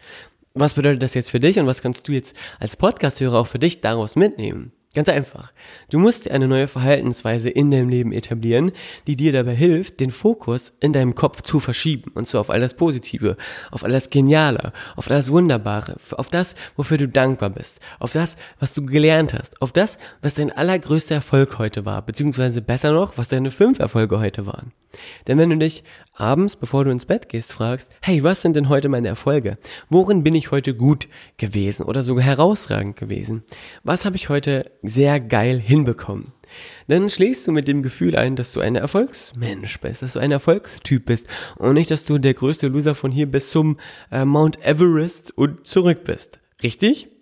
Was 0.55 0.73
bedeutet 0.73 1.03
das 1.03 1.13
jetzt 1.13 1.29
für 1.29 1.39
dich 1.39 1.59
und 1.59 1.67
was 1.67 1.83
kannst 1.83 2.07
du 2.07 2.13
jetzt 2.13 2.35
als 2.59 2.75
Podcast-Hörer 2.75 3.37
auch 3.37 3.47
für 3.47 3.59
dich 3.59 3.81
daraus 3.81 4.15
mitnehmen? 4.15 4.71
Ganz 4.95 5.09
einfach. 5.09 5.51
Du 5.89 5.97
musst 5.97 6.29
eine 6.29 6.47
neue 6.47 6.67
Verhaltensweise 6.67 7.49
in 7.49 7.71
deinem 7.71 7.89
Leben 7.89 8.13
etablieren, 8.13 8.71
die 9.07 9.15
dir 9.15 9.31
dabei 9.31 9.55
hilft, 9.55 9.99
den 9.99 10.11
Fokus 10.11 10.71
in 10.81 10.93
deinem 10.93 11.15
Kopf 11.15 11.41
zu 11.41 11.59
verschieben. 11.59 12.11
Und 12.13 12.27
zwar 12.27 12.41
auf 12.41 12.51
all 12.51 12.61
das 12.61 12.75
Positive, 12.75 13.35
auf 13.71 13.83
all 13.83 13.91
das 13.91 14.11
Geniale, 14.11 14.71
auf 14.95 15.07
das 15.07 15.31
Wunderbare, 15.31 15.95
auf 16.11 16.29
das, 16.29 16.53
wofür 16.75 16.99
du 16.99 17.07
dankbar 17.07 17.49
bist, 17.49 17.79
auf 17.99 18.11
das, 18.11 18.35
was 18.59 18.75
du 18.75 18.85
gelernt 18.85 19.33
hast, 19.33 19.59
auf 19.63 19.71
das, 19.71 19.97
was 20.21 20.35
dein 20.35 20.51
allergrößter 20.51 21.15
Erfolg 21.15 21.57
heute 21.57 21.85
war, 21.85 22.03
beziehungsweise 22.03 22.61
besser 22.61 22.91
noch, 22.91 23.17
was 23.17 23.29
deine 23.29 23.49
fünf 23.49 23.79
Erfolge 23.79 24.19
heute 24.19 24.45
waren. 24.45 24.73
Denn 25.25 25.39
wenn 25.39 25.49
du 25.49 25.57
dich 25.57 25.83
abends, 26.13 26.55
bevor 26.55 26.85
du 26.85 26.91
ins 26.91 27.05
Bett 27.05 27.29
gehst, 27.29 27.53
fragst, 27.53 27.89
hey, 28.01 28.23
was 28.23 28.41
sind 28.41 28.55
denn 28.55 28.69
heute 28.69 28.89
meine 28.89 29.07
Erfolge? 29.07 29.57
Worin 29.89 30.23
bin 30.23 30.35
ich 30.35 30.51
heute 30.51 30.75
gut 30.75 31.07
gewesen 31.37 31.85
oder 31.85 32.03
sogar 32.03 32.23
herausragend 32.23 32.95
gewesen? 32.95 33.43
Was 33.83 34.05
habe 34.05 34.15
ich 34.15 34.29
heute 34.29 34.71
sehr 34.81 35.19
geil 35.19 35.59
hinbekommen. 35.59 36.33
Dann 36.87 37.09
schlägst 37.09 37.47
du 37.47 37.51
mit 37.51 37.67
dem 37.67 37.81
Gefühl 37.81 38.15
ein, 38.15 38.35
dass 38.35 38.53
du 38.53 38.59
ein 38.59 38.75
Erfolgsmensch 38.75 39.79
bist, 39.79 40.01
dass 40.03 40.13
du 40.13 40.19
ein 40.19 40.31
Erfolgstyp 40.31 41.05
bist 41.05 41.25
und 41.57 41.73
nicht, 41.73 41.89
dass 41.89 42.05
du 42.05 42.19
der 42.19 42.33
größte 42.33 42.67
Loser 42.67 42.93
von 42.93 43.11
hier 43.11 43.25
bis 43.25 43.49
zum 43.49 43.79
äh, 44.11 44.25
Mount 44.25 44.63
Everest 44.63 45.35
und 45.35 45.65
zurück 45.65 46.03
bist. 46.03 46.39
Richtig? 46.61 47.12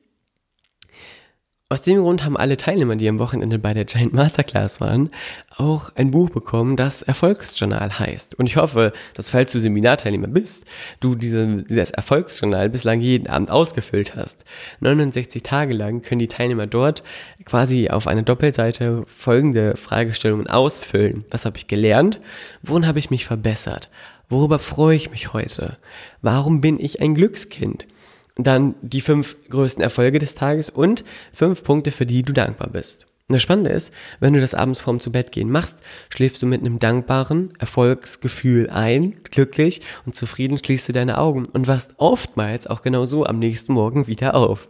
Aus 1.72 1.82
dem 1.82 2.02
Grund 2.02 2.26
haben 2.26 2.36
alle 2.36 2.58
Teilnehmer, 2.58 2.98
die 2.98 3.08
am 3.08 3.18
Wochenende 3.18 3.58
bei 3.58 3.74
der 3.74 3.86
Giant 3.86 4.12
Masterclass 4.12 4.82
waren, 4.82 5.10
auch 5.56 5.90
ein 5.96 6.12
Buch 6.12 6.30
bekommen, 6.30 6.76
das 6.76 7.02
Erfolgsjournal 7.02 7.98
heißt. 7.98 8.38
Und 8.38 8.46
ich 8.48 8.58
hoffe, 8.58 8.92
dass 9.14 9.30
falls 9.30 9.54
du 9.54 9.60
Seminarteilnehmer 9.62 10.28
bist, 10.28 10.66
du 11.00 11.16
diese, 11.16 11.64
dieses 11.64 11.92
Erfolgsjournal 11.92 12.70
bislang 12.70 13.00
jeden 13.00 13.28
Abend 13.28 13.50
ausgefüllt 13.50 14.18
hast. 14.18 14.44
69 14.82 15.44
Tage 15.44 15.74
lang 15.74 16.02
können 16.02 16.20
die 16.20 16.28
Teilnehmer 16.28 16.68
dort 16.68 17.04
quasi 17.46 17.88
auf 17.90 18.06
einer 18.06 18.24
Doppelseite 18.24 19.06
folgende 19.08 19.78
Fragestellungen 19.78 20.48
ausfüllen. 20.48 21.24
Was 21.32 21.46
habe 21.46 21.56
ich 21.56 21.68
gelernt? 21.68 22.20
Worin 22.62 22.86
habe 22.86 23.00
ich 23.00 23.12
mich 23.12 23.26
verbessert? 23.26 23.90
Worüber 24.28 24.60
freue 24.60 24.98
ich 24.98 25.10
mich 25.10 25.32
heute? 25.32 25.78
Warum 26.22 26.60
bin 26.60 26.82
ich 26.82 27.02
ein 27.02 27.16
Glückskind? 27.16 27.86
Dann 28.36 28.76
die 28.82 29.02
fünf 29.02 29.36
größten 29.50 29.84
Erfolge 29.84 30.20
des 30.20 30.36
Tages 30.36 30.70
und 30.70 31.04
fünf 31.34 31.64
Punkte, 31.64 31.92
für 31.92 32.06
die 32.06 32.24
du 32.24 32.34
dankbar 32.34 32.70
bist. 32.70 33.08
Und 33.32 33.36
das 33.36 33.44
Spannende 33.44 33.70
ist, 33.70 33.94
wenn 34.20 34.34
du 34.34 34.42
das 34.42 34.54
abends 34.54 34.82
vorm 34.82 35.00
zu 35.00 35.10
Bett 35.10 35.32
gehen 35.32 35.50
machst, 35.50 35.78
schläfst 36.10 36.42
du 36.42 36.46
mit 36.46 36.60
einem 36.60 36.80
dankbaren 36.80 37.54
Erfolgsgefühl 37.60 38.70
ein, 38.70 39.16
glücklich 39.32 39.80
und 40.06 40.16
zufrieden 40.16 40.58
schließt 40.58 40.90
du 40.90 40.92
deine 40.92 41.18
Augen 41.18 41.46
und 41.46 41.66
wachst 41.66 41.92
oftmals 41.96 42.68
auch 42.68 42.82
genau 42.82 43.06
so 43.06 43.26
am 43.26 43.40
nächsten 43.40 43.72
Morgen 43.72 44.06
wieder 44.08 44.36
auf. 44.36 44.68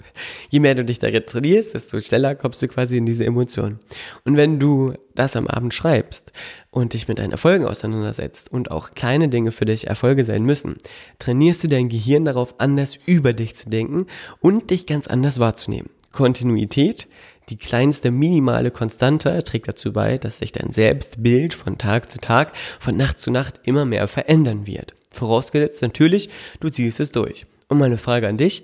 Je 0.49 0.59
mehr 0.59 0.75
du 0.75 0.85
dich 0.85 0.99
darin 0.99 1.25
trainierst, 1.25 1.73
desto 1.73 1.99
schneller 1.99 2.35
kommst 2.35 2.61
du 2.61 2.67
quasi 2.67 2.97
in 2.97 3.07
diese 3.07 3.25
Emotion. 3.25 3.79
Und 4.25 4.37
wenn 4.37 4.59
du 4.59 4.93
das 5.15 5.35
am 5.35 5.47
Abend 5.47 5.73
schreibst 5.73 6.31
und 6.69 6.93
dich 6.93 7.07
mit 7.07 7.17
deinen 7.17 7.31
Erfolgen 7.31 7.65
auseinandersetzt 7.65 8.51
und 8.51 8.69
auch 8.69 8.91
kleine 8.91 9.27
Dinge 9.27 9.51
für 9.51 9.65
dich 9.65 9.87
Erfolge 9.87 10.23
sein 10.23 10.43
müssen, 10.43 10.75
trainierst 11.17 11.63
du 11.63 11.67
dein 11.67 11.89
Gehirn 11.89 12.25
darauf, 12.25 12.53
anders 12.59 12.99
über 13.07 13.33
dich 13.33 13.55
zu 13.55 13.71
denken 13.71 14.05
und 14.39 14.69
dich 14.69 14.85
ganz 14.85 15.07
anders 15.07 15.39
wahrzunehmen. 15.39 15.89
Kontinuität 16.11 17.07
die 17.51 17.57
kleinste 17.57 18.11
minimale 18.11 18.71
Konstante 18.71 19.43
trägt 19.43 19.67
dazu 19.67 19.91
bei, 19.91 20.17
dass 20.17 20.39
sich 20.39 20.53
dein 20.53 20.71
Selbstbild 20.71 21.53
von 21.53 21.77
Tag 21.77 22.09
zu 22.09 22.19
Tag, 22.19 22.53
von 22.79 22.95
Nacht 22.95 23.19
zu 23.19 23.29
Nacht 23.29 23.59
immer 23.63 23.83
mehr 23.83 24.07
verändern 24.07 24.65
wird. 24.65 24.93
Vorausgesetzt 25.11 25.81
natürlich, 25.81 26.29
du 26.61 26.69
ziehst 26.69 27.01
es 27.01 27.11
durch. 27.11 27.45
Und 27.67 27.77
meine 27.77 27.97
Frage 27.97 28.29
an 28.29 28.37
dich, 28.37 28.63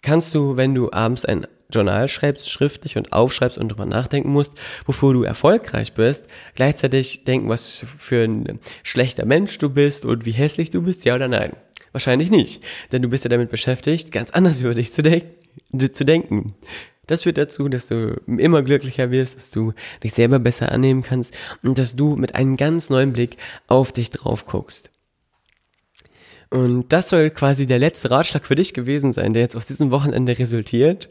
kannst 0.00 0.34
du, 0.34 0.56
wenn 0.56 0.74
du 0.74 0.90
abends 0.90 1.26
ein 1.26 1.46
Journal 1.70 2.08
schreibst, 2.08 2.50
schriftlich 2.50 2.96
und 2.96 3.12
aufschreibst 3.12 3.58
und 3.58 3.68
darüber 3.68 3.84
nachdenken 3.84 4.30
musst, 4.30 4.52
wofür 4.86 5.12
du 5.12 5.22
erfolgreich 5.22 5.92
bist, 5.92 6.24
gleichzeitig 6.54 7.24
denken, 7.24 7.50
was 7.50 7.84
für 7.86 8.24
ein 8.24 8.58
schlechter 8.82 9.26
Mensch 9.26 9.58
du 9.58 9.68
bist 9.68 10.06
und 10.06 10.24
wie 10.24 10.32
hässlich 10.32 10.70
du 10.70 10.80
bist, 10.80 11.04
ja 11.04 11.14
oder 11.14 11.28
nein? 11.28 11.52
Wahrscheinlich 11.92 12.30
nicht, 12.30 12.62
denn 12.90 13.02
du 13.02 13.08
bist 13.08 13.24
ja 13.24 13.28
damit 13.28 13.50
beschäftigt, 13.50 14.12
ganz 14.12 14.30
anders 14.30 14.60
über 14.62 14.74
dich 14.74 14.92
zu, 14.92 15.02
de 15.02 15.22
zu 15.92 16.04
denken. 16.04 16.54
Das 17.06 17.22
führt 17.22 17.38
dazu, 17.38 17.68
dass 17.68 17.88
du 17.88 18.20
immer 18.26 18.62
glücklicher 18.62 19.10
wirst, 19.10 19.36
dass 19.36 19.50
du 19.50 19.72
dich 20.02 20.14
selber 20.14 20.38
besser 20.38 20.72
annehmen 20.72 21.02
kannst 21.02 21.36
und 21.62 21.78
dass 21.78 21.96
du 21.96 22.16
mit 22.16 22.34
einem 22.34 22.56
ganz 22.56 22.90
neuen 22.90 23.12
Blick 23.12 23.36
auf 23.66 23.92
dich 23.92 24.10
drauf 24.10 24.46
guckst. 24.46 24.90
Und 26.54 26.92
das 26.92 27.08
soll 27.08 27.30
quasi 27.30 27.66
der 27.66 27.80
letzte 27.80 28.12
Ratschlag 28.12 28.46
für 28.46 28.54
dich 28.54 28.74
gewesen 28.74 29.12
sein, 29.12 29.32
der 29.32 29.42
jetzt 29.42 29.56
aus 29.56 29.66
diesem 29.66 29.90
Wochenende 29.90 30.38
resultiert. 30.38 31.08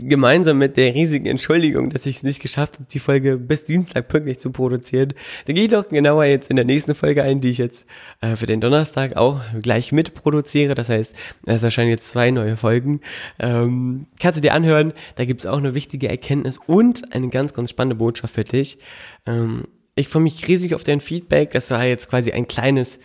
Gemeinsam 0.00 0.56
mit 0.56 0.78
der 0.78 0.94
riesigen 0.94 1.26
Entschuldigung, 1.26 1.90
dass 1.90 2.06
ich 2.06 2.16
es 2.16 2.22
nicht 2.22 2.40
geschafft 2.40 2.76
habe, 2.76 2.86
die 2.90 2.98
Folge 2.98 3.36
bis 3.36 3.64
Dienstag 3.64 4.08
pünktlich 4.08 4.38
zu 4.38 4.50
produzieren. 4.50 5.12
Da 5.44 5.52
gehe 5.52 5.64
ich 5.66 5.70
noch 5.70 5.86
genauer 5.88 6.24
jetzt 6.24 6.48
in 6.48 6.56
der 6.56 6.64
nächsten 6.64 6.94
Folge 6.94 7.22
ein, 7.22 7.42
die 7.42 7.50
ich 7.50 7.58
jetzt 7.58 7.86
äh, 8.22 8.34
für 8.34 8.46
den 8.46 8.62
Donnerstag 8.62 9.14
auch 9.18 9.42
gleich 9.60 9.92
mitproduziere. 9.92 10.74
Das 10.74 10.88
heißt, 10.88 11.14
es 11.44 11.62
erscheinen 11.62 11.90
jetzt 11.90 12.10
zwei 12.10 12.30
neue 12.30 12.56
Folgen. 12.56 13.02
Ähm, 13.38 14.06
kannst 14.18 14.38
du 14.38 14.40
dir 14.40 14.54
anhören. 14.54 14.94
Da 15.16 15.26
gibt 15.26 15.42
es 15.42 15.46
auch 15.46 15.58
eine 15.58 15.74
wichtige 15.74 16.08
Erkenntnis 16.08 16.58
und 16.66 17.12
eine 17.14 17.28
ganz, 17.28 17.52
ganz 17.52 17.68
spannende 17.68 17.96
Botschaft 17.96 18.36
für 18.36 18.44
dich. 18.44 18.78
Ähm, 19.26 19.64
ich 19.96 20.08
freue 20.08 20.22
mich 20.22 20.48
riesig 20.48 20.74
auf 20.74 20.84
dein 20.84 21.02
Feedback. 21.02 21.50
Das 21.50 21.70
war 21.72 21.84
jetzt 21.84 22.08
quasi 22.08 22.32
ein 22.32 22.48
kleines 22.48 22.98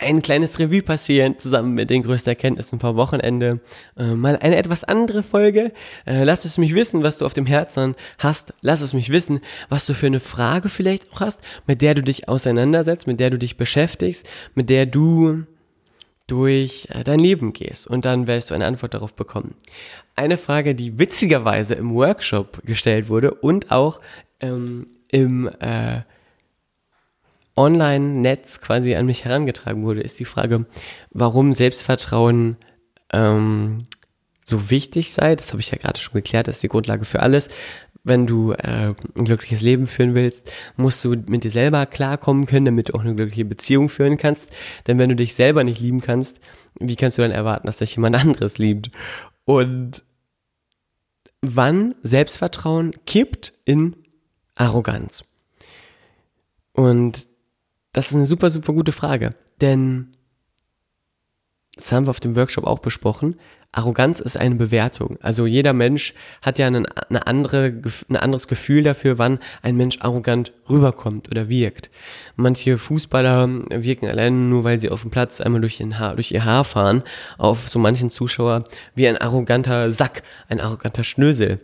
ein 0.00 0.22
kleines 0.22 0.58
Revue 0.58 0.82
passieren, 0.82 1.38
zusammen 1.38 1.74
mit 1.74 1.90
den 1.90 2.02
größten 2.02 2.30
Erkenntnissen 2.30 2.80
vor 2.80 2.96
Wochenende. 2.96 3.60
Äh, 3.96 4.14
mal 4.14 4.36
eine 4.36 4.56
etwas 4.56 4.84
andere 4.84 5.22
Folge. 5.22 5.72
Äh, 6.06 6.24
lass 6.24 6.44
es 6.44 6.58
mich 6.58 6.74
wissen, 6.74 7.02
was 7.02 7.18
du 7.18 7.26
auf 7.26 7.34
dem 7.34 7.46
Herzen 7.46 7.96
hast. 8.18 8.54
Lass 8.60 8.80
es 8.80 8.94
mich 8.94 9.10
wissen, 9.10 9.40
was 9.68 9.86
du 9.86 9.94
für 9.94 10.06
eine 10.06 10.20
Frage 10.20 10.68
vielleicht 10.68 11.12
auch 11.12 11.20
hast, 11.20 11.40
mit 11.66 11.82
der 11.82 11.94
du 11.94 12.02
dich 12.02 12.28
auseinandersetzt, 12.28 13.06
mit 13.06 13.18
der 13.20 13.30
du 13.30 13.38
dich 13.38 13.56
beschäftigst, 13.56 14.28
mit 14.54 14.70
der 14.70 14.86
du 14.86 15.44
durch 16.28 16.88
äh, 16.90 17.02
dein 17.02 17.18
Leben 17.18 17.52
gehst 17.52 17.86
und 17.88 18.04
dann 18.04 18.26
wirst 18.26 18.50
du 18.50 18.54
eine 18.54 18.66
Antwort 18.66 18.94
darauf 18.94 19.14
bekommen. 19.14 19.54
Eine 20.14 20.36
Frage, 20.36 20.74
die 20.74 20.98
witzigerweise 20.98 21.74
im 21.74 21.94
Workshop 21.94 22.60
gestellt 22.64 23.08
wurde 23.08 23.32
und 23.32 23.72
auch 23.72 24.00
ähm, 24.40 24.86
im 25.10 25.48
äh, 25.60 26.02
Online-Netz 27.58 28.60
quasi 28.60 28.94
an 28.94 29.06
mich 29.06 29.24
herangetragen 29.24 29.82
wurde, 29.82 30.00
ist 30.00 30.20
die 30.20 30.24
Frage, 30.24 30.64
warum 31.10 31.52
Selbstvertrauen 31.52 32.56
ähm, 33.12 33.86
so 34.44 34.70
wichtig 34.70 35.12
sei. 35.12 35.36
Das 35.36 35.50
habe 35.50 35.60
ich 35.60 35.70
ja 35.70 35.76
gerade 35.76 35.98
schon 35.98 36.14
geklärt, 36.14 36.48
das 36.48 36.56
ist 36.56 36.62
die 36.62 36.68
Grundlage 36.68 37.04
für 37.04 37.20
alles. 37.20 37.48
Wenn 38.04 38.26
du 38.26 38.52
äh, 38.52 38.94
ein 39.16 39.24
glückliches 39.24 39.60
Leben 39.60 39.86
führen 39.86 40.14
willst, 40.14 40.50
musst 40.76 41.04
du 41.04 41.10
mit 41.10 41.44
dir 41.44 41.50
selber 41.50 41.84
klarkommen 41.84 42.46
können, 42.46 42.64
damit 42.64 42.88
du 42.88 42.94
auch 42.94 43.00
eine 43.00 43.14
glückliche 43.14 43.44
Beziehung 43.44 43.88
führen 43.88 44.16
kannst. 44.16 44.48
Denn 44.86 44.98
wenn 44.98 45.10
du 45.10 45.16
dich 45.16 45.34
selber 45.34 45.64
nicht 45.64 45.80
lieben 45.80 46.00
kannst, 46.00 46.40
wie 46.78 46.96
kannst 46.96 47.18
du 47.18 47.22
dann 47.22 47.32
erwarten, 47.32 47.66
dass 47.66 47.78
dich 47.78 47.96
jemand 47.96 48.16
anderes 48.20 48.56
liebt? 48.56 48.90
Und 49.44 50.04
wann 51.42 51.96
Selbstvertrauen 52.02 52.94
kippt 53.04 53.52
in 53.64 53.96
Arroganz? 54.54 55.24
Und 56.72 57.27
das 57.98 58.10
ist 58.10 58.14
eine 58.14 58.26
super, 58.26 58.48
super 58.48 58.72
gute 58.74 58.92
Frage. 58.92 59.30
Denn, 59.60 60.12
das 61.74 61.90
haben 61.90 62.06
wir 62.06 62.10
auf 62.10 62.20
dem 62.20 62.36
Workshop 62.36 62.62
auch 62.62 62.78
besprochen, 62.78 63.34
Arroganz 63.72 64.20
ist 64.20 64.36
eine 64.36 64.54
Bewertung. 64.54 65.18
Also 65.20 65.46
jeder 65.46 65.72
Mensch 65.72 66.14
hat 66.40 66.60
ja 66.60 66.68
eine, 66.68 66.84
eine 67.10 67.26
andere, 67.26 67.82
ein 68.08 68.16
anderes 68.16 68.46
Gefühl 68.46 68.84
dafür, 68.84 69.18
wann 69.18 69.40
ein 69.62 69.76
Mensch 69.76 69.98
arrogant 70.00 70.52
rüberkommt 70.70 71.28
oder 71.28 71.48
wirkt. 71.48 71.90
Manche 72.36 72.78
Fußballer 72.78 73.48
wirken 73.68 74.06
alleine 74.06 74.36
nur, 74.36 74.62
weil 74.62 74.78
sie 74.78 74.90
auf 74.90 75.02
dem 75.02 75.10
Platz 75.10 75.40
einmal 75.40 75.60
durch, 75.60 75.80
Haar, 75.80 76.14
durch 76.14 76.30
ihr 76.30 76.44
Haar 76.44 76.62
fahren, 76.62 77.02
auf 77.36 77.68
so 77.68 77.80
manchen 77.80 78.10
Zuschauer 78.10 78.62
wie 78.94 79.08
ein 79.08 79.18
arroganter 79.18 79.92
Sack, 79.92 80.22
ein 80.48 80.60
arroganter 80.60 81.02
Schnösel. 81.02 81.60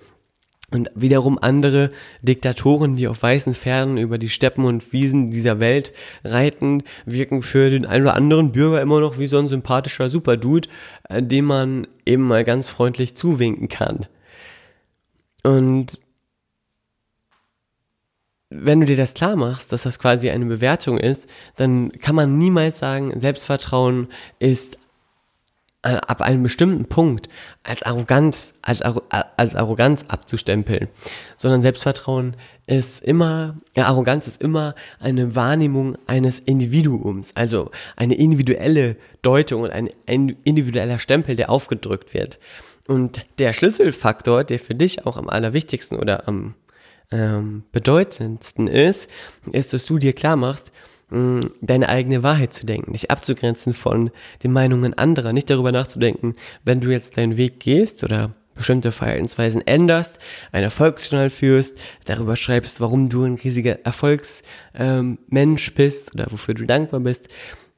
Und 0.75 0.91
wiederum 0.97 1.39
andere 1.41 1.91
Diktatoren, 2.23 2.97
die 2.97 3.07
auf 3.07 3.23
weißen 3.23 3.55
Pferden 3.55 3.97
über 3.97 4.19
die 4.19 4.29
Steppen 4.29 4.65
und 4.65 4.93
Wiesen 4.93 5.31
dieser 5.31 5.61
Welt 5.61 5.93
reiten, 6.25 6.83
wirken 7.07 7.43
für 7.43 7.71
den 7.71 7.87
einen 7.87 8.07
oder 8.07 8.17
anderen 8.17 8.51
Bürger 8.51 8.83
immer 8.83 8.99
noch 8.99 9.21
wie 9.21 9.29
so 9.29 9.39
ein 9.39 9.47
sympathischer 9.47 10.11
Superdude, 10.11 10.69
äh, 11.09 11.23
dem 11.23 11.45
man 11.45 11.87
eben 12.05 12.25
mal 12.25 12.43
ganz 12.43 12.69
freundlich 12.69 13.15
zuwinken 13.15 13.69
kann. 13.69 14.07
Und 15.45 16.01
wenn 18.51 18.81
du 18.81 18.87
dir 18.87 18.97
das 18.97 19.15
klar 19.15 19.37
machst, 19.37 19.71
dass 19.71 19.85
das 19.85 20.01
quasi 20.01 20.31
eine 20.31 20.47
Bewertung 20.47 20.99
ist, 20.99 21.29
dann 21.55 21.93
kann 21.93 22.17
man 22.17 22.37
niemals 22.37 22.81
sagen, 22.81 23.17
Selbstvertrauen 23.21 24.09
ist 24.41 24.77
ab 25.85 26.23
einem 26.23 26.42
bestimmten 26.42 26.87
Punkt 26.87 27.29
als 27.62 27.83
Arroganz, 27.83 28.55
als, 28.62 28.83
als 28.83 29.55
Arroganz 29.55 30.05
abzustempeln, 30.09 30.88
sondern 31.37 31.62
Selbstvertrauen 31.62 32.37
ist 32.66 33.05
immer, 33.05 33.57
ja, 33.77 33.87
Arroganz 33.87 34.27
ist 34.27 34.40
immer 34.40 34.75
eine 34.99 35.37
Wahrnehmung 35.37 35.97
eines 36.07 36.40
Individuums, 36.40 37.31
also 37.35 37.70
eine 37.97 38.14
individuelle 38.14 38.97
Deutung 39.23 39.62
und 39.62 39.70
ein 39.70 39.90
individueller 40.07 40.99
Stempel, 40.99 41.37
der 41.37 41.51
aufgedrückt 41.51 42.14
wird. 42.14 42.38
Und 42.87 43.25
der 43.38 43.53
Schlüsselfaktor, 43.53 44.44
der 44.44 44.59
für 44.59 44.75
dich 44.75 45.07
auch 45.07 45.16
am 45.16 45.29
allerwichtigsten 45.29 45.99
oder 45.99 46.29
am 46.29 46.55
ähm, 47.11 47.64
bedeutendsten 47.73 48.66
ist, 48.66 49.09
ist, 49.53 49.73
dass 49.73 49.87
du 49.87 49.99
dir 49.99 50.14
klar 50.14 50.37
machst, 50.37 50.73
mh, 51.14 51.40
deine 51.61 51.88
eigene 51.88 52.22
Wahrheit 52.22 52.53
zu 52.53 52.66
denken, 52.66 52.92
dich 52.92 53.11
abzugrenzen 53.11 53.74
von 53.74 54.11
den 54.42 54.53
Meinungen 54.53 54.94
anderer, 54.94 55.33
nicht 55.33 55.50
darüber 55.50 55.72
nachzudenken, 55.72 56.35
wenn 56.64 56.81
du 56.81 56.90
jetzt 56.90 57.16
deinen 57.16 57.37
Weg 57.37 57.61
gehst 57.61 58.05
oder 58.05 58.35
bestimmte 58.55 58.92
Verhaltensweisen 58.92 59.66
änderst, 59.66 60.18
ein 60.53 60.62
Erfolgsjournal 60.62 61.31
führst, 61.31 61.79
darüber 62.05 62.37
schreibst, 62.37 62.81
warum 62.81 63.09
du 63.09 63.24
ein 63.24 63.35
riesiger 63.35 63.85
Erfolgsmensch 63.85 65.68
ähm, 65.68 65.74
bist 65.74 66.14
oder 66.14 66.27
wofür 66.31 66.55
du 66.55 66.64
dankbar 66.64 67.00
bist, 67.00 67.29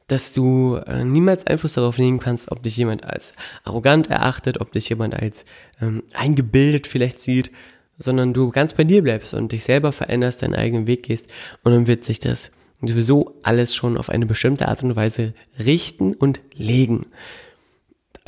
dass 0.07 0.33
du 0.33 0.77
äh, 0.87 1.05
niemals 1.05 1.46
Einfluss 1.46 1.75
darauf 1.75 1.99
nehmen 1.99 2.20
kannst, 2.20 2.53
ob 2.53 2.62
dich 2.62 2.77
jemand 2.77 3.05
als 3.05 3.33
arrogant 3.64 4.09
erachtet, 4.09 4.61
ob 4.61 4.72
dich 4.72 4.88
jemand 4.88 5.14
als 5.14 5.44
ähm, 5.81 6.03
eingebildet 6.12 6.87
vielleicht 6.87 7.20
sieht, 7.20 7.51
sondern 7.99 8.35
du 8.35 8.51
ganz 8.51 8.75
bei 8.75 8.85
dir 8.85 9.03
bleibst 9.03 9.35
und 9.35 9.53
dich 9.53 9.64
selber 9.64 9.92
veränderst, 9.92 10.42
deinen 10.42 10.55
eigenen 10.55 10.87
Weg 10.87 11.05
gehst 11.05 11.33
und 11.64 11.72
dann 11.72 11.87
wird 11.87 12.05
sich 12.05 12.20
das 12.20 12.51
sowieso 12.83 13.35
alles 13.43 13.75
schon 13.75 13.97
auf 13.97 14.11
eine 14.11 14.27
bestimmte 14.27 14.69
Art 14.69 14.83
und 14.83 14.97
Weise 14.97 15.35
richten 15.59 16.15
und 16.15 16.41
legen. 16.55 17.07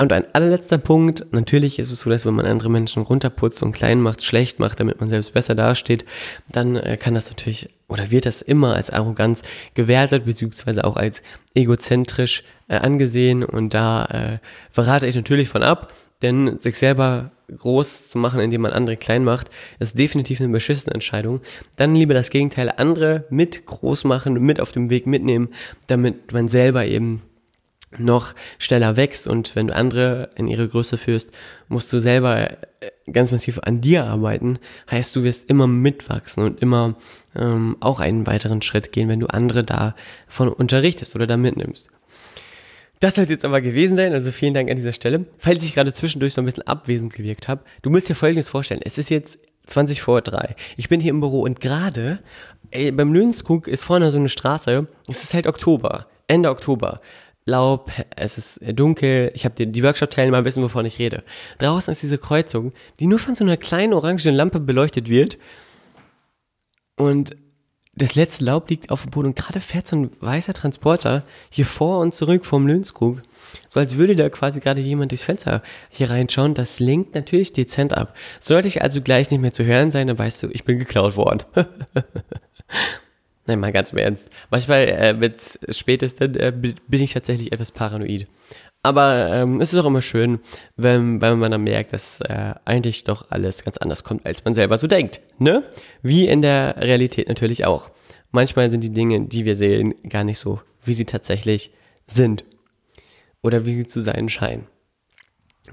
Und 0.01 0.13
ein 0.13 0.33
allerletzter 0.33 0.77
Punkt, 0.77 1.25
natürlich 1.31 1.77
ist 1.77 1.91
es 1.91 1.99
so, 1.99 2.09
dass 2.09 2.25
wenn 2.25 2.33
man 2.33 2.45
andere 2.45 2.69
Menschen 2.69 3.03
runterputzt 3.03 3.61
und 3.63 3.73
klein 3.73 3.99
macht, 3.99 4.23
schlecht 4.23 4.57
macht, 4.57 4.79
damit 4.79 5.01
man 5.01 5.09
selbst 5.09 5.33
besser 5.33 5.55
dasteht, 5.55 6.05
dann 6.49 6.77
äh, 6.77 6.95
kann 6.95 7.15
das 7.15 7.29
natürlich 7.29 7.69
oder 7.89 8.09
wird 8.09 8.25
das 8.25 8.41
immer 8.41 8.75
als 8.75 8.91
Arroganz 8.91 9.41
gewertet, 9.73 10.23
beziehungsweise 10.23 10.85
auch 10.85 10.95
als 10.95 11.21
egozentrisch 11.53 12.43
äh, 12.69 12.77
angesehen. 12.77 13.43
Und 13.43 13.73
da 13.73 14.05
äh, 14.05 14.37
verrate 14.71 15.05
ich 15.05 15.15
natürlich 15.15 15.49
von 15.49 15.63
ab, 15.63 15.93
denn 16.21 16.59
sich 16.59 16.77
selber 16.77 17.31
groß 17.55 18.09
zu 18.09 18.17
machen, 18.17 18.39
indem 18.39 18.61
man 18.61 18.71
andere 18.71 18.97
klein 18.97 19.23
macht, 19.23 19.49
ist 19.79 19.97
definitiv 19.97 20.39
eine 20.39 20.49
beschissene 20.49 20.93
Entscheidung. 20.93 21.41
Dann 21.77 21.95
lieber 21.95 22.13
das 22.13 22.29
Gegenteil, 22.29 22.73
andere 22.77 23.25
mit 23.29 23.65
groß 23.65 24.03
machen, 24.03 24.33
mit 24.33 24.59
auf 24.59 24.71
dem 24.71 24.89
Weg 24.89 25.07
mitnehmen, 25.07 25.49
damit 25.87 26.31
man 26.31 26.47
selber 26.47 26.85
eben 26.85 27.21
noch 27.97 28.35
schneller 28.59 28.95
wächst 28.97 29.27
und 29.27 29.55
wenn 29.55 29.67
du 29.67 29.75
andere 29.75 30.29
in 30.35 30.47
ihre 30.47 30.67
Größe 30.67 30.97
führst, 30.97 31.31
musst 31.69 31.91
du 31.91 31.99
selber 31.99 32.51
äh, 32.51 32.57
ganz 33.11 33.31
massiv 33.31 33.59
an 33.63 33.81
dir 33.81 34.05
arbeiten. 34.05 34.59
Heißt, 34.91 35.15
du 35.15 35.23
wirst 35.23 35.49
immer 35.49 35.65
mitwachsen 35.65 36.43
und 36.43 36.61
immer 36.61 36.95
ähm, 37.35 37.77
auch 37.79 37.99
einen 37.99 38.27
weiteren 38.27 38.61
Schritt 38.61 38.91
gehen, 38.91 39.09
wenn 39.09 39.19
du 39.19 39.27
andere 39.27 39.63
davon 39.63 40.49
unterrichtest 40.49 41.15
oder 41.15 41.25
da 41.25 41.35
mitnimmst. 41.35 41.89
Das 42.99 43.15
soll 43.15 43.23
es 43.23 43.29
jetzt 43.29 43.45
aber 43.45 43.61
gewesen 43.61 43.95
sein, 43.95 44.13
also 44.13 44.31
vielen 44.31 44.53
Dank 44.53 44.69
an 44.69 44.75
dieser 44.75 44.91
Stelle. 44.91 45.25
Falls 45.37 45.63
ich 45.63 45.73
gerade 45.73 45.93
zwischendurch 45.93 46.33
so 46.33 46.41
ein 46.41 46.45
bisschen 46.45 46.67
abwesend 46.67 47.13
gewirkt 47.13 47.47
habe, 47.47 47.63
du 47.81 47.89
musst 47.89 48.09
dir 48.09 48.15
folgendes 48.15 48.49
vorstellen. 48.49 48.81
Es 48.83 48.97
ist 48.97 49.09
jetzt 49.09 49.39
20 49.67 50.01
vor 50.01 50.21
3. 50.21 50.55
Ich 50.75 50.89
bin 50.89 50.99
hier 50.99 51.11
im 51.11 51.21
Büro 51.21 51.41
und 51.41 51.61
gerade 51.61 52.19
beim 52.71 53.13
Löhnskug 53.13 53.67
ist 53.67 53.83
vorne 53.83 54.11
so 54.11 54.17
eine 54.17 54.29
Straße. 54.29 54.87
Es 55.07 55.23
ist 55.23 55.33
halt 55.33 55.47
Oktober, 55.47 56.07
Ende 56.27 56.49
Oktober. 56.49 56.99
Laub, 57.45 57.91
es 58.15 58.37
ist 58.37 58.59
dunkel, 58.77 59.31
ich 59.33 59.45
habe 59.45 59.55
die, 59.55 59.71
die 59.71 59.81
Workshop-Teilnehmer 59.81 60.45
wissen, 60.45 60.61
wovon 60.61 60.85
ich 60.85 60.99
rede. 60.99 61.23
Draußen 61.57 61.91
ist 61.91 62.03
diese 62.03 62.19
Kreuzung, 62.19 62.73
die 62.99 63.07
nur 63.07 63.17
von 63.17 63.33
so 63.33 63.43
einer 63.43 63.57
kleinen 63.57 63.93
orangen 63.93 64.35
Lampe 64.35 64.59
beleuchtet 64.59 65.09
wird. 65.09 65.39
Und 66.95 67.35
das 67.99 68.15
letzte 68.15 68.45
Laub 68.45 68.69
liegt 68.69 68.91
auf 68.91 69.03
dem 69.03 69.11
Boden 69.11 69.27
und 69.27 69.35
gerade 69.35 69.61
fährt 69.61 69.87
so 69.87 69.95
ein 69.95 70.11
weißer 70.21 70.53
Transporter 70.53 71.23
hier 71.49 71.65
vor 71.65 71.99
und 71.99 72.15
zurück 72.15 72.45
vom 72.45 72.65
Lönskrug. 72.65 73.21
So 73.67 73.79
als 73.79 73.97
würde 73.97 74.15
da 74.15 74.29
quasi 74.29 74.59
gerade 74.59 74.81
jemand 74.81 75.11
durchs 75.11 75.23
Fenster 75.23 75.61
hier 75.89 76.09
reinschauen. 76.09 76.53
Das 76.53 76.79
lenkt 76.79 77.15
natürlich 77.15 77.53
dezent 77.53 77.95
ab. 77.95 78.15
Sollte 78.39 78.67
ich 78.67 78.81
also 78.81 79.01
gleich 79.01 79.31
nicht 79.31 79.41
mehr 79.41 79.53
zu 79.53 79.65
hören 79.65 79.91
sein, 79.91 80.07
dann 80.07 80.17
weißt 80.17 80.43
du, 80.43 80.47
ich 80.47 80.63
bin 80.63 80.79
geklaut 80.79 81.15
worden. 81.15 81.43
Nein, 83.45 83.59
mal 83.59 83.71
ganz 83.71 83.91
im 83.91 83.97
Ernst. 83.97 84.29
Manchmal, 84.51 84.87
äh, 84.87 85.15
wenn 85.19 85.33
es 85.33 85.59
spät 85.75 86.03
ist, 86.03 86.21
dann 86.21 86.35
äh, 86.35 86.51
bin 86.51 87.01
ich 87.01 87.13
tatsächlich 87.13 87.51
etwas 87.51 87.71
paranoid. 87.71 88.27
Aber 88.81 89.29
ähm, 89.33 89.59
es 89.59 89.73
ist 89.73 89.79
auch 89.79 89.85
immer 89.85 90.01
schön, 90.01 90.39
wenn, 90.77 91.21
wenn 91.21 91.39
man 91.39 91.51
dann 91.51 91.63
merkt, 91.63 91.93
dass 91.93 92.21
äh, 92.21 92.53
eigentlich 92.63 93.03
doch 93.03 93.29
alles 93.29 93.65
ganz 93.65 93.77
anders 93.77 94.03
kommt, 94.03 94.25
als 94.25 94.45
man 94.45 94.53
selber 94.53 94.77
so 94.77 94.87
denkt. 94.87 95.21
Ne? 95.37 95.63
Wie 96.01 96.27
in 96.27 96.41
der 96.41 96.77
Realität 96.77 97.27
natürlich 97.27 97.65
auch. 97.65 97.91
Manchmal 98.31 98.69
sind 98.69 98.83
die 98.83 98.93
Dinge, 98.93 99.21
die 99.27 99.43
wir 99.45 99.55
sehen, 99.55 99.95
gar 100.07 100.23
nicht 100.23 100.39
so, 100.39 100.61
wie 100.83 100.93
sie 100.93 101.05
tatsächlich 101.05 101.71
sind. 102.07 102.45
Oder 103.41 103.65
wie 103.65 103.75
sie 103.75 103.85
zu 103.85 103.99
sein 103.99 104.29
scheinen. 104.29 104.67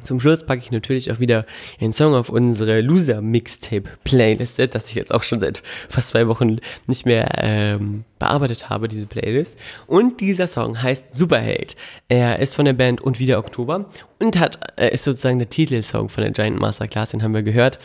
Zum 0.02 0.20
Schluss 0.20 0.44
packe 0.44 0.60
ich 0.60 0.72
natürlich 0.72 1.12
auch 1.12 1.20
wieder 1.20 1.46
einen 1.80 1.92
Song 1.92 2.14
auf 2.14 2.28
unsere 2.28 2.80
Loser 2.80 3.22
Mixtape 3.22 3.84
Playlist, 4.04 4.58
das 4.74 4.90
ich 4.90 4.94
jetzt 4.96 5.14
auch 5.14 5.22
schon 5.22 5.40
seit 5.40 5.62
fast 5.88 6.08
zwei 6.08 6.26
Wochen 6.26 6.58
nicht 6.86 7.06
mehr 7.06 7.28
ähm, 7.38 8.04
bearbeitet 8.18 8.68
habe, 8.68 8.88
diese 8.88 9.06
Playlist. 9.06 9.56
Und 9.86 10.20
dieser 10.20 10.48
Song 10.48 10.82
heißt 10.82 11.14
Superheld. 11.14 11.76
Er 12.08 12.40
ist 12.40 12.54
von 12.54 12.64
der 12.64 12.72
Band 12.72 13.00
Und 13.00 13.20
wieder 13.20 13.38
Oktober 13.38 13.86
und 14.18 14.38
hat, 14.38 14.58
äh, 14.78 14.92
ist 14.92 15.04
sozusagen 15.04 15.38
der 15.38 15.50
Titelsong 15.50 16.08
von 16.08 16.22
der 16.22 16.32
Giant 16.32 16.60
Masterclass, 16.60 17.10
den 17.10 17.22
haben 17.22 17.34
wir 17.34 17.42
gehört. 17.42 17.78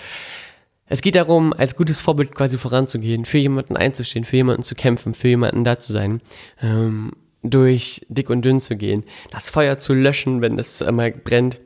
Es 0.87 1.01
geht 1.01 1.15
darum, 1.15 1.53
als 1.53 1.75
gutes 1.75 2.01
Vorbild 2.01 2.35
quasi 2.35 2.57
voranzugehen, 2.57 3.25
für 3.25 3.37
jemanden 3.37 3.77
einzustehen, 3.77 4.25
für 4.25 4.37
jemanden 4.37 4.63
zu 4.63 4.75
kämpfen, 4.75 5.13
für 5.13 5.29
jemanden 5.29 5.63
da 5.63 5.79
zu 5.79 5.93
sein. 5.93 6.21
Ähm, 6.61 7.13
durch 7.43 8.05
dick 8.09 8.29
und 8.29 8.43
dünn 8.43 8.59
zu 8.59 8.75
gehen, 8.75 9.03
das 9.31 9.49
Feuer 9.49 9.79
zu 9.79 9.93
löschen, 9.93 10.41
wenn 10.41 10.59
es 10.59 10.81
einmal 10.81 11.11
brennt 11.11 11.59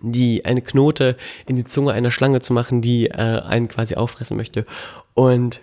die 0.00 0.44
eine 0.44 0.62
Knote 0.62 1.16
in 1.46 1.56
die 1.56 1.64
Zunge 1.64 1.92
einer 1.92 2.10
Schlange 2.10 2.40
zu 2.40 2.52
machen, 2.52 2.82
die 2.82 3.06
äh, 3.06 3.40
einen 3.40 3.68
quasi 3.68 3.94
auffressen 3.94 4.36
möchte. 4.36 4.64
Und 5.14 5.62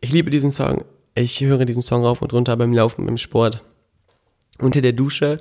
ich 0.00 0.12
liebe 0.12 0.30
diesen 0.30 0.50
Song. 0.50 0.84
Ich 1.14 1.40
höre 1.40 1.64
diesen 1.64 1.82
Song 1.82 2.04
rauf 2.04 2.22
und 2.22 2.32
runter 2.32 2.56
beim 2.56 2.72
Laufen, 2.72 3.06
beim 3.06 3.16
Sport, 3.16 3.62
unter 4.58 4.80
der 4.80 4.92
Dusche 4.92 5.38